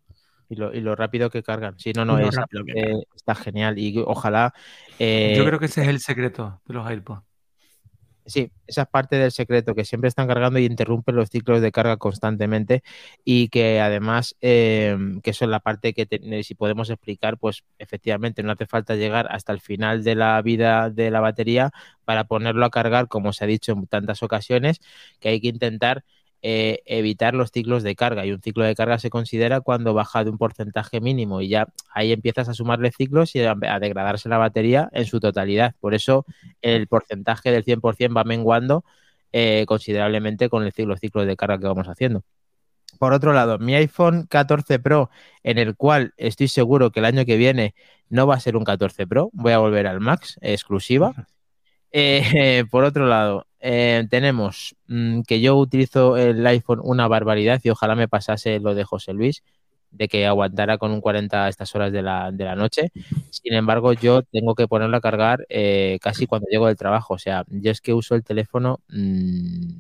y 0.50 0.56
lo, 0.56 0.74
y 0.74 0.82
lo 0.82 0.94
rápido 0.94 1.30
que 1.30 1.42
cargan. 1.42 1.78
Sí, 1.78 1.92
no, 1.94 2.04
no, 2.04 2.18
es, 2.18 2.36
que 2.66 2.72
eh, 2.78 3.02
está 3.16 3.34
genial 3.34 3.78
y 3.78 3.96
ojalá. 4.06 4.52
eh, 4.98 5.32
Yo 5.34 5.46
creo 5.46 5.58
que 5.58 5.64
ese 5.64 5.80
es 5.80 5.88
el 5.88 6.00
secreto 6.00 6.60
de 6.66 6.74
los 6.74 6.86
AirPods. 6.86 7.22
Sí, 8.30 8.52
esa 8.68 8.82
es 8.82 8.88
parte 8.88 9.16
del 9.16 9.32
secreto, 9.32 9.74
que 9.74 9.84
siempre 9.84 10.06
están 10.06 10.28
cargando 10.28 10.60
y 10.60 10.64
interrumpen 10.64 11.16
los 11.16 11.30
ciclos 11.30 11.60
de 11.60 11.72
carga 11.72 11.96
constantemente 11.96 12.84
y 13.24 13.48
que 13.48 13.80
además, 13.80 14.36
eh, 14.40 14.96
que 15.24 15.30
eso 15.30 15.44
es 15.46 15.50
la 15.50 15.58
parte 15.58 15.92
que 15.94 16.06
te- 16.06 16.42
si 16.44 16.54
podemos 16.54 16.90
explicar, 16.90 17.38
pues 17.38 17.64
efectivamente 17.78 18.44
no 18.44 18.52
hace 18.52 18.66
falta 18.66 18.94
llegar 18.94 19.26
hasta 19.32 19.52
el 19.52 19.60
final 19.60 20.04
de 20.04 20.14
la 20.14 20.40
vida 20.42 20.90
de 20.90 21.10
la 21.10 21.18
batería 21.20 21.72
para 22.04 22.22
ponerlo 22.24 22.64
a 22.66 22.70
cargar, 22.70 23.08
como 23.08 23.32
se 23.32 23.42
ha 23.44 23.46
dicho 23.48 23.72
en 23.72 23.86
tantas 23.88 24.22
ocasiones, 24.22 24.80
que 25.18 25.30
hay 25.30 25.40
que 25.40 25.48
intentar 25.48 26.04
eh, 26.42 26.80
evitar 26.86 27.34
los 27.34 27.50
ciclos 27.50 27.82
de 27.82 27.94
carga 27.94 28.24
y 28.24 28.32
un 28.32 28.40
ciclo 28.40 28.64
de 28.64 28.74
carga 28.74 28.98
se 28.98 29.10
considera 29.10 29.60
cuando 29.60 29.92
baja 29.92 30.24
de 30.24 30.30
un 30.30 30.38
porcentaje 30.38 31.00
mínimo 31.00 31.42
y 31.42 31.48
ya 31.48 31.68
ahí 31.92 32.12
empiezas 32.12 32.48
a 32.48 32.54
sumarle 32.54 32.92
ciclos 32.92 33.34
y 33.36 33.40
a, 33.42 33.54
degradarse 33.54 34.28
la 34.30 34.38
batería 34.38 34.88
en 34.92 35.04
su 35.04 35.20
totalidad. 35.20 35.74
Por 35.80 35.94
eso 35.94 36.24
el 36.62 36.86
porcentaje 36.86 37.50
del 37.50 37.64
100% 37.64 38.16
va 38.16 38.24
menguando 38.24 38.84
eh, 39.32 39.64
considerablemente 39.68 40.48
con 40.48 40.64
el 40.64 40.72
ciclo, 40.72 40.92
los 40.94 41.00
ciclos 41.00 41.26
de 41.26 41.36
carga 41.36 41.58
que 41.58 41.66
vamos 41.66 41.88
haciendo. 41.88 42.24
Por 42.98 43.12
otro 43.12 43.32
lado, 43.32 43.58
mi 43.58 43.74
iPhone 43.74 44.26
14 44.28 44.78
Pro, 44.78 45.10
en 45.42 45.58
el 45.58 45.76
cual 45.76 46.14
estoy 46.16 46.48
seguro 46.48 46.90
que 46.90 47.00
el 47.00 47.06
año 47.06 47.24
que 47.24 47.36
viene 47.36 47.74
no 48.08 48.26
va 48.26 48.34
a 48.34 48.40
ser 48.40 48.56
un 48.56 48.64
14 48.64 49.06
Pro, 49.06 49.30
voy 49.32 49.52
a 49.52 49.58
volver 49.58 49.86
al 49.86 50.00
Max 50.00 50.38
exclusiva. 50.40 51.26
Eh, 51.92 52.64
por 52.70 52.84
otro 52.84 53.06
lado, 53.06 53.46
eh, 53.60 54.06
tenemos 54.10 54.76
mm, 54.86 55.22
que 55.22 55.40
yo 55.40 55.56
utilizo 55.56 56.16
el 56.16 56.46
iPhone 56.46 56.80
una 56.82 57.08
barbaridad 57.08 57.60
y 57.62 57.70
ojalá 57.70 57.94
me 57.94 58.08
pasase 58.08 58.60
lo 58.60 58.74
de 58.74 58.84
José 58.84 59.12
Luis, 59.12 59.42
de 59.90 60.08
que 60.08 60.26
aguantara 60.26 60.78
con 60.78 60.92
un 60.92 61.00
40 61.00 61.44
a 61.44 61.48
estas 61.48 61.74
horas 61.74 61.92
de 61.92 62.02
la, 62.02 62.30
de 62.32 62.44
la 62.44 62.56
noche. 62.56 62.92
Sin 63.30 63.54
embargo, 63.54 63.92
yo 63.92 64.22
tengo 64.22 64.54
que 64.54 64.68
ponerlo 64.68 64.96
a 64.96 65.00
cargar 65.00 65.46
eh, 65.48 65.98
casi 66.00 66.26
cuando 66.26 66.48
llego 66.48 66.66
del 66.68 66.76
trabajo. 66.76 67.14
O 67.14 67.18
sea, 67.18 67.44
yo 67.48 67.70
es 67.70 67.80
que 67.80 67.92
uso 67.92 68.14
el 68.14 68.24
teléfono 68.24 68.80
mm, 68.88 69.70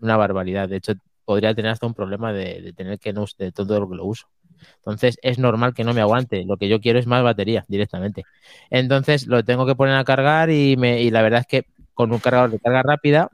una 0.00 0.16
barbaridad. 0.16 0.68
De 0.68 0.76
hecho, 0.76 0.94
podría 1.24 1.54
tener 1.54 1.72
hasta 1.72 1.86
un 1.86 1.94
problema 1.94 2.32
de, 2.32 2.72
tener 2.76 2.98
que 2.98 3.12
no 3.12 3.26
de 3.38 3.52
todo 3.52 3.80
lo 3.80 3.88
que 3.88 3.96
lo 3.96 4.04
uso. 4.06 4.28
Entonces 4.76 5.18
es 5.22 5.38
normal 5.38 5.74
que 5.74 5.84
no 5.84 5.94
me 5.94 6.00
aguante. 6.00 6.44
Lo 6.44 6.56
que 6.56 6.68
yo 6.68 6.80
quiero 6.80 6.98
es 6.98 7.06
más 7.06 7.22
batería 7.22 7.64
directamente. 7.68 8.24
Entonces 8.70 9.26
lo 9.26 9.44
tengo 9.44 9.66
que 9.66 9.74
poner 9.74 9.96
a 9.96 10.04
cargar 10.04 10.50
y, 10.50 10.76
me, 10.76 11.10
la 11.10 11.22
verdad 11.22 11.40
es 11.40 11.46
que 11.46 11.64
con 11.94 12.12
un 12.12 12.18
cargador 12.18 12.50
de 12.50 12.58
carga 12.58 12.82
rápida 12.82 13.30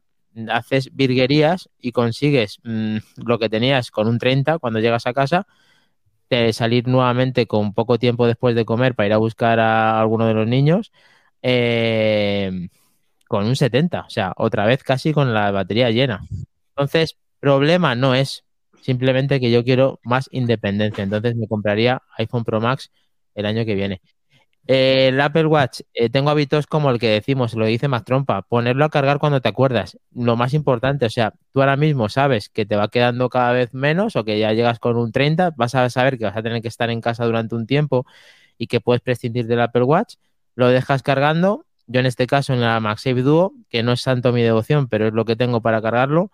haces 0.48 0.94
virguerías 0.94 1.68
y 1.80 1.92
consigues 1.92 2.59
mmm, 2.62 2.98
lo 3.16 3.38
que 3.38 3.48
tenías 3.48 3.90
con 3.90 4.06
un 4.06 4.18
30 4.18 4.59
cuando 4.59 4.78
llegas 4.78 5.06
a 5.06 5.12
casa, 5.12 5.46
de 6.30 6.52
salir 6.52 6.87
nuevamente 6.87 7.46
con 7.46 7.74
poco 7.74 7.98
tiempo 7.98 8.26
después 8.26 8.54
de 8.54 8.64
comer 8.64 8.94
para 8.94 9.09
ir 9.09 9.12
a 9.14 9.16
buscar 9.16 9.59
a 9.59 10.00
alguno 10.00 10.26
de 10.26 10.35
los 10.35 10.46
niños. 10.46 10.92
Eh, 11.42 12.68
con 13.30 13.46
un 13.46 13.54
70, 13.54 14.00
o 14.00 14.11
sea, 14.11 14.33
otra 14.37 14.66
vez 14.66 14.83
casi 14.83 15.12
con 15.12 15.33
la 15.33 15.52
batería 15.52 15.88
llena. 15.90 16.20
Entonces, 16.70 17.16
problema 17.38 17.94
no 17.94 18.12
es, 18.12 18.42
simplemente 18.80 19.40
que 19.40 19.50
yo 19.50 19.64
quiero 19.64 20.00
más 20.04 20.28
independencia, 20.32 21.04
entonces 21.04 21.36
me 21.36 21.48
compraría 21.48 22.02
iPhone 22.18 22.44
Pro 22.44 22.60
Max 22.60 22.90
el 23.34 23.46
año 23.46 23.64
que 23.64 23.74
viene. 23.74 24.00
Eh, 24.66 25.08
el 25.08 25.20
Apple 25.20 25.46
Watch, 25.46 25.80
eh, 25.94 26.10
tengo 26.10 26.30
hábitos 26.30 26.66
como 26.66 26.90
el 26.90 26.98
que 27.00 27.08
decimos, 27.08 27.54
lo 27.54 27.66
dice 27.66 27.88
Mac 27.88 28.04
Trompa, 28.04 28.42
ponerlo 28.42 28.84
a 28.84 28.90
cargar 28.90 29.18
cuando 29.18 29.40
te 29.40 29.48
acuerdas. 29.48 29.98
Lo 30.14 30.36
más 30.36 30.54
importante, 30.54 31.06
o 31.06 31.10
sea, 31.10 31.34
tú 31.52 31.60
ahora 31.60 31.76
mismo 31.76 32.08
sabes 32.08 32.48
que 32.48 32.66
te 32.66 32.76
va 32.76 32.88
quedando 32.88 33.28
cada 33.30 33.52
vez 33.52 33.74
menos 33.74 34.16
o 34.16 34.24
que 34.24 34.38
ya 34.38 34.52
llegas 34.52 34.78
con 34.78 34.96
un 34.96 35.12
30, 35.12 35.50
vas 35.56 35.74
a 35.74 35.88
saber 35.90 36.18
que 36.18 36.24
vas 36.24 36.36
a 36.36 36.42
tener 36.42 36.62
que 36.62 36.68
estar 36.68 36.90
en 36.90 37.00
casa 37.00 37.24
durante 37.24 37.54
un 37.54 37.66
tiempo 37.66 38.06
y 38.58 38.66
que 38.68 38.80
puedes 38.80 39.00
prescindir 39.02 39.46
del 39.46 39.60
Apple 39.60 39.82
Watch, 39.84 40.16
lo 40.54 40.68
dejas 40.68 41.02
cargando. 41.02 41.66
Yo 41.86 42.00
en 42.00 42.06
este 42.06 42.26
caso 42.28 42.52
en 42.52 42.60
la 42.60 42.78
MagSafe 42.78 43.22
Duo, 43.22 43.54
que 43.68 43.82
no 43.82 43.92
es 43.92 44.02
tanto 44.04 44.32
mi 44.32 44.42
devoción, 44.42 44.88
pero 44.88 45.08
es 45.08 45.14
lo 45.14 45.24
que 45.24 45.34
tengo 45.34 45.60
para 45.62 45.82
cargarlo, 45.82 46.30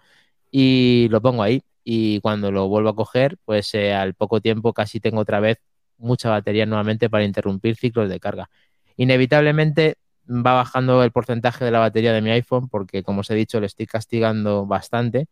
y 0.51 1.09
lo 1.11 1.23
pongo 1.23 1.43
ahí. 1.43 1.63
Y 1.89 2.21
cuando 2.21 2.51
lo 2.51 2.67
vuelvo 2.67 2.89
a 2.89 2.97
coger, 2.97 3.37
pues 3.45 3.73
eh, 3.77 3.95
al 3.95 4.15
poco 4.15 4.41
tiempo 4.41 4.73
casi 4.73 4.99
tengo 4.99 5.21
otra 5.21 5.39
vez 5.39 5.61
mucha 5.99 6.29
batería 6.29 6.67
nuevamente 6.67 7.09
para 7.09 7.23
interrumpir 7.23 7.77
ciclos 7.77 8.09
de 8.09 8.19
carga. 8.19 8.51
Inevitablemente 8.97 9.97
va 10.29 10.55
bajando 10.55 11.05
el 11.05 11.13
porcentaje 11.13 11.65
de 11.65 11.71
la 11.71 11.79
batería 11.79 12.13
de 12.13 12.23
mi 12.23 12.31
iPhone 12.31 12.69
porque, 12.69 13.05
como 13.05 13.21
os 13.21 13.31
he 13.31 13.37
dicho, 13.37 13.61
le 13.61 13.67
estoy 13.67 13.87
castigando 13.87 14.67
bastante. 14.67 15.29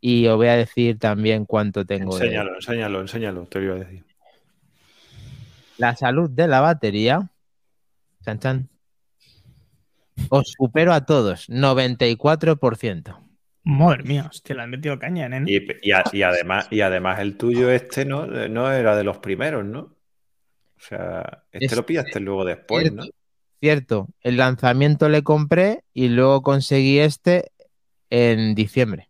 Y 0.00 0.26
os 0.26 0.36
voy 0.36 0.48
a 0.48 0.56
decir 0.56 0.98
también 0.98 1.44
cuánto 1.44 1.84
tengo. 1.84 2.16
Enséñalo, 2.16 2.56
enséñalo, 2.56 3.00
enséñalo, 3.00 3.46
te 3.46 3.60
lo 3.60 3.64
iba 3.66 3.74
a 3.76 3.78
decir. 3.78 4.04
La 5.78 5.94
salud 5.94 6.28
de 6.28 6.48
la 6.48 6.60
batería. 6.60 7.30
Chan, 8.24 8.40
chan. 8.40 8.68
Os 10.30 10.52
supero 10.58 10.92
a 10.94 11.06
todos, 11.06 11.48
94%. 11.48 13.31
Madre 13.64 14.02
mía, 14.02 14.26
hostia, 14.28 14.56
la 14.56 14.64
han 14.64 14.70
metido 14.70 14.98
caña, 14.98 15.28
nene. 15.28 15.50
Y, 15.50 15.66
y, 15.82 16.22
además, 16.22 16.66
y 16.70 16.80
además 16.80 17.20
el 17.20 17.36
tuyo 17.36 17.70
este 17.70 18.04
no, 18.04 18.26
no 18.26 18.72
era 18.72 18.96
de 18.96 19.04
los 19.04 19.18
primeros, 19.18 19.64
¿no? 19.64 19.80
O 19.80 20.80
sea, 20.80 21.44
este 21.52 21.76
lo 21.76 21.86
pillaste 21.86 22.18
luego 22.18 22.44
después, 22.44 22.82
cierto, 22.82 23.04
¿no? 23.04 23.10
Cierto, 23.60 24.08
el 24.22 24.36
lanzamiento 24.36 25.08
le 25.08 25.22
compré 25.22 25.84
y 25.94 26.08
luego 26.08 26.42
conseguí 26.42 26.98
este 26.98 27.52
en 28.10 28.56
diciembre. 28.56 29.08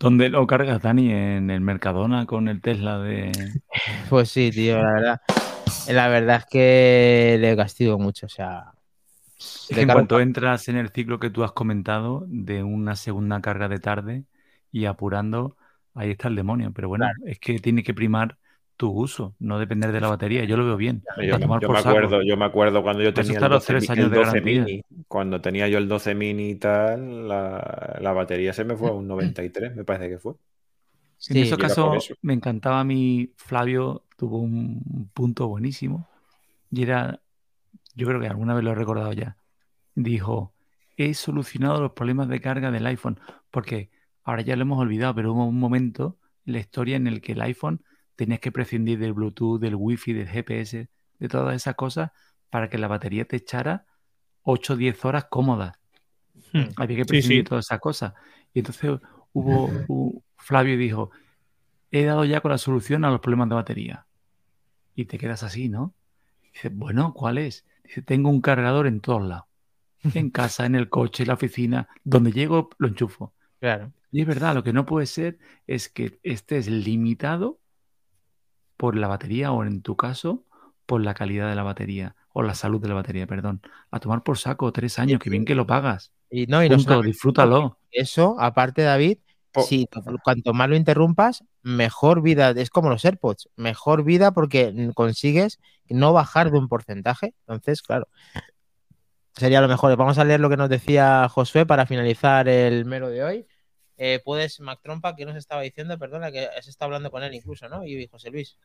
¿Dónde 0.00 0.28
lo 0.28 0.46
cargas, 0.46 0.82
Dani? 0.82 1.12
¿En 1.12 1.50
el 1.50 1.60
Mercadona 1.60 2.26
con 2.26 2.48
el 2.48 2.60
Tesla 2.60 2.98
de...? 2.98 3.30
Pues 4.08 4.30
sí, 4.30 4.50
tío, 4.50 4.82
la 4.82 4.92
verdad. 4.92 5.20
La 5.88 6.08
verdad 6.08 6.36
es 6.38 6.46
que 6.46 7.36
le 7.38 7.54
castigo 7.54 7.98
mucho, 7.98 8.26
o 8.26 8.28
sea... 8.28 8.72
Es 9.40 9.74
que 9.74 9.80
en 9.80 9.88
cuanto 9.88 10.20
entras 10.20 10.68
en 10.68 10.76
el 10.76 10.90
ciclo 10.90 11.18
que 11.18 11.30
tú 11.30 11.42
has 11.44 11.52
comentado 11.52 12.24
de 12.28 12.62
una 12.62 12.94
segunda 12.94 13.40
carga 13.40 13.68
de 13.68 13.78
tarde 13.78 14.24
y 14.70 14.84
apurando, 14.84 15.56
ahí 15.94 16.10
está 16.10 16.28
el 16.28 16.36
demonio. 16.36 16.72
Pero 16.74 16.88
bueno, 16.88 17.06
claro. 17.06 17.18
es 17.24 17.38
que 17.38 17.58
tiene 17.58 17.82
que 17.82 17.94
primar 17.94 18.36
tu 18.76 18.90
uso, 18.90 19.34
no 19.38 19.58
depender 19.58 19.92
de 19.92 20.00
la 20.00 20.08
batería. 20.08 20.44
Yo 20.44 20.56
lo 20.56 20.66
veo 20.66 20.76
bien. 20.76 21.02
Yo, 21.16 21.38
yo 21.38 21.48
me, 21.48 21.56
acuerdo, 21.56 22.22
yo 22.22 22.36
me 22.36 22.44
acuerdo 22.44 22.82
cuando 22.82 23.02
yo 23.02 23.14
tenía 23.14 23.38
el 23.38 23.48
12, 23.48 23.72
los 23.72 23.90
años 23.90 24.06
el 24.06 24.10
12 24.10 24.40
mini. 24.40 24.82
Cuando 25.08 25.40
tenía 25.40 25.68
yo 25.68 25.78
el 25.78 25.88
12 25.88 26.14
mini 26.14 26.50
y 26.50 26.54
tal, 26.56 27.28
la, 27.28 27.98
la, 28.00 28.12
batería 28.12 28.52
se 28.52 28.64
me 28.64 28.76
fue 28.76 28.88
a 28.88 28.92
un 28.92 29.06
93, 29.06 29.76
me 29.76 29.84
parece 29.84 30.08
que 30.08 30.18
fue. 30.18 30.34
Sí, 31.16 31.36
en 31.36 31.44
esos 31.44 31.58
casos 31.58 32.14
me 32.22 32.32
encantaba 32.32 32.80
a 32.80 32.84
mí, 32.84 33.32
Flavio 33.36 34.04
tuvo 34.16 34.38
un 34.38 35.10
punto 35.12 35.48
buenísimo 35.48 36.08
y 36.70 36.82
era, 36.82 37.20
yo 37.94 38.06
creo 38.06 38.20
que 38.20 38.28
alguna 38.28 38.54
vez 38.54 38.64
lo 38.64 38.72
he 38.72 38.74
recordado 38.74 39.12
ya, 39.12 39.36
dijo, 39.94 40.54
he 40.96 41.14
solucionado 41.14 41.80
los 41.80 41.92
problemas 41.92 42.28
de 42.28 42.40
carga 42.40 42.70
del 42.70 42.86
iPhone, 42.86 43.18
porque 43.50 43.90
ahora 44.22 44.42
ya 44.42 44.56
lo 44.56 44.62
hemos 44.62 44.78
olvidado, 44.78 45.14
pero 45.14 45.32
hubo 45.32 45.46
un 45.46 45.58
momento 45.58 46.18
en 46.46 46.54
la 46.54 46.58
historia 46.60 46.96
en 46.96 47.06
el 47.06 47.20
que 47.20 47.32
el 47.32 47.42
iPhone 47.42 47.82
tenías 48.16 48.40
que 48.40 48.52
prescindir 48.52 48.98
del 48.98 49.14
Bluetooth, 49.14 49.60
del 49.60 49.74
Wi-Fi, 49.74 50.12
del 50.12 50.28
GPS, 50.28 50.90
de 51.18 51.28
todas 51.28 51.54
esas 51.56 51.74
cosas 51.74 52.10
para 52.50 52.68
que 52.68 52.78
la 52.78 52.88
batería 52.88 53.24
te 53.24 53.36
echara 53.36 53.86
8 54.42 54.72
o 54.74 54.76
10 54.76 55.04
horas 55.04 55.26
cómodas. 55.30 55.78
Hmm. 56.52 56.64
Había 56.76 56.98
que 56.98 57.04
prescindir 57.04 57.22
sí, 57.22 57.28
sí. 57.28 57.36
de 57.38 57.44
todas 57.44 57.66
esas 57.66 57.80
cosas. 57.80 58.14
Y 58.52 58.60
entonces 58.60 58.90
hubo, 59.32 59.70
hubo, 59.88 60.22
Flavio 60.36 60.76
dijo, 60.76 61.10
he 61.90 62.04
dado 62.04 62.24
ya 62.24 62.40
con 62.40 62.50
la 62.50 62.58
solución 62.58 63.04
a 63.04 63.10
los 63.10 63.20
problemas 63.20 63.48
de 63.48 63.54
batería. 63.54 64.06
Y 64.94 65.04
te 65.06 65.18
quedas 65.18 65.42
así, 65.42 65.68
¿no? 65.68 65.94
Dice, 66.52 66.68
bueno, 66.68 67.14
¿cuál 67.14 67.38
es? 67.38 67.64
Dice, 67.90 68.02
tengo 68.02 68.30
un 68.30 68.40
cargador 68.40 68.86
en 68.86 69.00
todos 69.00 69.22
lados. 69.26 69.46
En 70.14 70.30
casa, 70.30 70.64
en 70.64 70.76
el 70.76 70.88
coche, 70.88 71.24
en 71.24 71.28
la 71.28 71.34
oficina. 71.34 71.88
Donde 72.04 72.30
llego, 72.30 72.70
lo 72.78 72.86
enchufo. 72.86 73.34
Claro. 73.58 73.92
Y 74.12 74.20
es 74.20 74.28
verdad, 74.28 74.54
lo 74.54 74.62
que 74.62 74.72
no 74.72 74.86
puede 74.86 75.06
ser 75.06 75.38
es 75.66 75.88
que 75.88 76.20
estés 76.22 76.68
limitado 76.68 77.58
por 78.76 78.96
la 78.96 79.08
batería 79.08 79.50
o 79.50 79.64
en 79.64 79.82
tu 79.82 79.96
caso 79.96 80.44
por 80.86 81.00
la 81.00 81.14
calidad 81.14 81.48
de 81.48 81.56
la 81.56 81.64
batería 81.64 82.14
o 82.32 82.42
la 82.42 82.54
salud 82.54 82.80
de 82.80 82.88
la 82.88 82.94
batería, 82.94 83.26
perdón. 83.26 83.60
A 83.90 83.98
tomar 83.98 84.22
por 84.22 84.38
saco 84.38 84.72
tres 84.72 85.00
años, 85.00 85.18
que 85.18 85.28
bien 85.28 85.44
que 85.44 85.56
lo 85.56 85.66
pagas. 85.66 86.12
Y 86.30 86.46
no, 86.46 86.62
y 86.62 86.68
Punto, 86.68 86.94
no 86.94 87.02
disfrútalo. 87.02 87.78
Eso, 87.90 88.36
aparte, 88.38 88.82
David, 88.82 89.18
si 89.66 89.88
cuanto 90.22 90.54
más 90.54 90.68
lo 90.68 90.76
interrumpas, 90.76 91.42
mejor 91.62 92.22
vida. 92.22 92.50
Es 92.50 92.70
como 92.70 92.90
los 92.90 93.04
AirPods, 93.04 93.48
mejor 93.56 94.04
vida 94.04 94.32
porque 94.32 94.90
consigues 94.94 95.58
no 95.88 96.12
bajar 96.12 96.50
de 96.50 96.58
un 96.58 96.68
porcentaje. 96.68 97.34
Entonces, 97.40 97.82
claro, 97.82 98.08
sería 99.34 99.60
lo 99.60 99.68
mejor. 99.68 99.96
Vamos 99.96 100.18
a 100.18 100.24
leer 100.24 100.40
lo 100.40 100.50
que 100.50 100.56
nos 100.56 100.68
decía 100.68 101.28
Josué 101.28 101.66
para 101.66 101.86
finalizar 101.86 102.48
el 102.48 102.84
mero 102.84 103.08
de 103.08 103.24
hoy. 103.24 103.46
Eh, 104.02 104.20
puedes, 104.24 104.60
Mac 104.60 104.80
Trompa, 104.82 105.14
que 105.14 105.26
nos 105.26 105.36
estaba 105.36 105.60
diciendo, 105.60 105.98
perdona, 105.98 106.32
que 106.32 106.48
se 106.62 106.70
está 106.70 106.86
hablando 106.86 107.10
con 107.10 107.22
él 107.22 107.34
incluso, 107.34 107.68
¿no? 107.68 107.84
Y 107.84 108.06
José 108.06 108.30
Luis. 108.30 108.56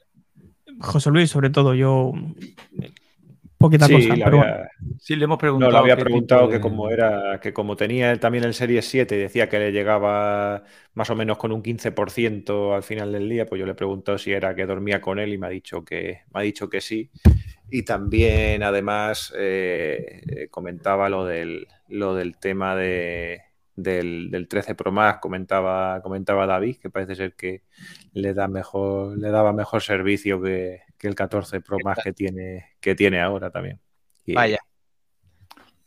José 0.80 1.10
Luis, 1.10 1.30
sobre 1.30 1.50
todo, 1.50 1.74
yo. 1.74 2.14
Poquita 3.58 3.88
Sí, 3.88 3.94
cosa, 3.94 4.16
le 4.16 4.24
pero 4.26 4.40
había- 4.42 4.54
bueno. 4.58 4.96
Sí, 5.00 5.16
le 5.16 5.24
hemos 5.26 5.36
No, 5.36 5.40
preguntado. 5.40 5.72
le 5.72 5.78
había 5.78 5.96
preguntado 5.98 6.48
que 6.50 6.56
de- 6.56 6.60
como 6.62 6.90
era, 6.90 7.40
que 7.42 7.54
como 7.54 7.76
tenía 7.76 8.12
él 8.12 8.20
también 8.20 8.44
el 8.44 8.54
Serie 8.54 8.82
7 8.82 9.16
y 9.16 9.20
decía 9.20 9.48
que 9.50 9.60
le 9.60 9.72
llegaba 9.72 10.64
más 10.94 11.10
o 11.10 11.16
menos 11.16 11.38
con 11.38 11.52
un 11.52 11.62
15% 11.62 12.76
al 12.76 12.84
final 12.84 13.12
del 13.14 13.30
día, 13.30 13.46
pues 13.46 13.60
yo 13.60 13.66
le 13.66 13.72
he 13.72 13.76
preguntado 13.76 14.18
si 14.18 14.32
era 14.34 14.54
que 14.56 14.66
dormía 14.66 15.00
con 15.02 15.20
él 15.20 15.34
y 15.34 15.38
me 15.38 15.48
ha 15.48 15.50
dicho 15.50 15.86
que, 15.86 16.22
me 16.34 16.40
ha 16.42 16.44
dicho 16.44 16.70
que 16.70 16.82
sí. 16.82 17.10
Y 17.72 17.84
también, 17.84 18.62
además, 18.62 19.34
eh, 19.38 20.22
eh, 20.28 20.48
comentaba 20.50 21.10
lo 21.10 21.26
del, 21.26 21.68
lo 21.88 22.14
del 22.14 22.38
tema 22.38 22.76
de, 22.76 23.42
del, 23.76 24.30
del 24.32 24.48
13 24.48 24.76
Pro 24.76 24.92
Max, 24.92 25.20
comentaba, 25.22 26.02
comentaba 26.02 26.46
David, 26.46 26.78
que 26.82 26.90
parece 26.90 27.16
ser 27.16 27.34
que 27.34 27.62
le 28.14 28.34
da 28.34 28.48
mejor, 28.48 29.18
le 29.18 29.30
daba 29.30 29.52
mejor 29.54 29.82
servicio 29.82 30.42
que, 30.42 30.82
que 31.06 31.10
el 31.10 31.16
14 31.16 31.62
Pro 31.62 31.78
Max 31.84 32.02
que 32.04 32.14
tiene, 32.14 32.66
que 32.80 32.96
tiene 32.96 33.22
ahora 33.22 33.52
también. 33.52 33.80
Y- 34.26 34.34
Vaya. 34.34 34.58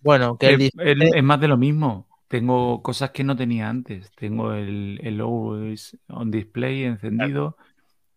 Bueno, 0.00 0.38
que 0.38 0.46
él 0.46 0.52
Es, 0.54 0.59
dice- 0.72 1.18
es- 1.18 1.24
más 1.24 1.40
de 1.40 1.48
lo 1.48 1.57
mismo. 1.57 2.07
Tengo 2.28 2.83
cosas 2.83 3.11
que 3.11 3.24
no 3.24 3.35
tenía 3.37 3.68
antes. 3.68 4.12
Tengo 4.12 4.52
el, 4.52 5.00
el 5.02 5.20
Always 5.20 5.98
on 6.09 6.31
Display 6.31 6.85
encendido. 6.85 7.57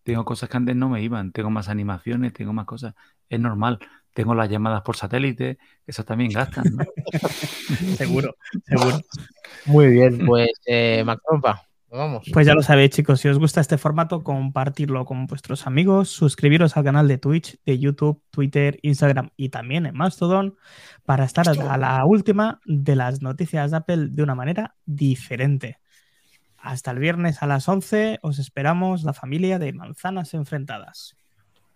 Tengo 0.04 0.26
cosas 0.26 0.50
que 0.50 0.58
antes 0.58 0.76
no 0.76 0.90
me 0.90 1.02
iban. 1.02 1.32
Tengo 1.32 1.50
más 1.50 1.70
animaciones, 1.70 2.34
tengo 2.34 2.54
más 2.54 2.66
cosas. 2.66 2.94
Es 3.30 3.40
normal. 3.40 3.80
Tengo 4.14 4.36
las 4.36 4.50
llamadas 4.50 4.82
por 4.84 4.96
satélite. 4.98 5.58
Eso 5.88 6.04
también 6.04 6.32
gastan, 6.32 6.66
¿no? 6.76 6.84
Seguro, 7.98 8.36
seguro. 8.66 9.00
Muy 9.66 9.88
bien, 9.88 10.26
pues 10.26 10.50
eh, 10.66 11.04
vamos. 11.98 12.26
Pues 12.32 12.48
ya 12.48 12.54
lo 12.54 12.62
sabéis, 12.62 12.92
chicos. 12.92 13.20
Si 13.20 13.28
os 13.28 13.38
gusta 13.38 13.62
este 13.62 13.78
formato, 13.78 14.24
compartirlo 14.24 15.06
con 15.06 15.28
vuestros 15.28 15.68
amigos, 15.68 16.10
suscribiros 16.10 16.78
al 16.78 16.84
canal 16.84 17.08
de 17.08 17.18
Twitch, 17.18 17.60
de 17.66 17.80
YouTube, 17.80 18.22
Twitter, 18.32 18.80
Instagram 18.82 19.30
y 19.36 19.50
también 19.50 19.86
en 19.86 19.96
Mastodon 19.96 20.56
para 21.06 21.26
estar 21.26 21.48
a 21.50 21.78
la 21.78 22.06
última 22.06 22.62
de 22.66 22.96
las 22.96 23.22
noticias 23.22 23.72
de 23.72 23.78
Apple 23.78 24.08
de 24.12 24.24
una 24.24 24.36
manera 24.36 24.76
diferente. 24.86 25.80
Hasta 26.58 26.92
el 26.92 27.00
viernes 27.00 27.42
a 27.42 27.48
las 27.48 27.68
11 27.68 28.20
os 28.22 28.40
esperamos 28.40 29.04
la 29.04 29.14
familia 29.14 29.58
de 29.60 29.74
Manzanas 29.74 30.34
Enfrentadas. 30.34 31.18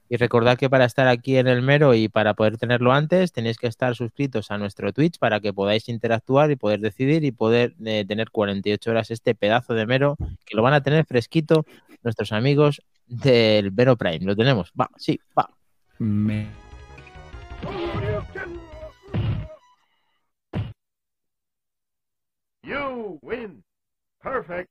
Y 0.08 0.18
recordad 0.18 0.58
que 0.58 0.70
para 0.70 0.86
estar 0.86 1.08
aquí 1.08 1.38
en 1.38 1.48
el 1.48 1.62
mero 1.63 1.94
y 1.96 2.10
para 2.10 2.36
poder 2.36 2.58
tenerlo 2.58 2.91
antes, 2.94 3.32
tenéis 3.32 3.58
que 3.58 3.68
estar 3.68 3.96
suscritos 3.96 4.52
a 4.52 4.58
nuestro 4.58 4.94
Twitch 4.94 5.18
para 5.18 5.39
que 5.39 5.52
podáis 5.54 5.89
interactuar 5.89 6.52
y 6.52 6.56
poder 6.56 6.80
decidir 6.80 7.24
y 7.24 7.32
poder 7.32 7.74
eh, 7.84 8.06
tener 8.08 8.30
48 8.30 8.91
horas 8.91 9.10
este 9.10 9.34
pedazo 9.34 9.74
de 9.74 9.86
mero 9.88 10.15
que 10.46 10.56
lo 10.56 10.62
van 10.62 10.74
a 10.76 10.84
tener 10.84 11.06
fresquito 11.06 11.65
nuestros 12.04 12.32
amigos 12.32 12.82
del 13.08 13.72
Vero 13.72 13.96
Prime. 13.98 14.20
Lo 14.26 14.36
tenemos. 14.36 14.72
Va, 14.80 14.89
sí, 14.98 15.20
va. 15.38 15.50
Me- 15.98 16.48
You 22.63 23.20
win. 23.22 23.63
Perfect. 24.22 24.70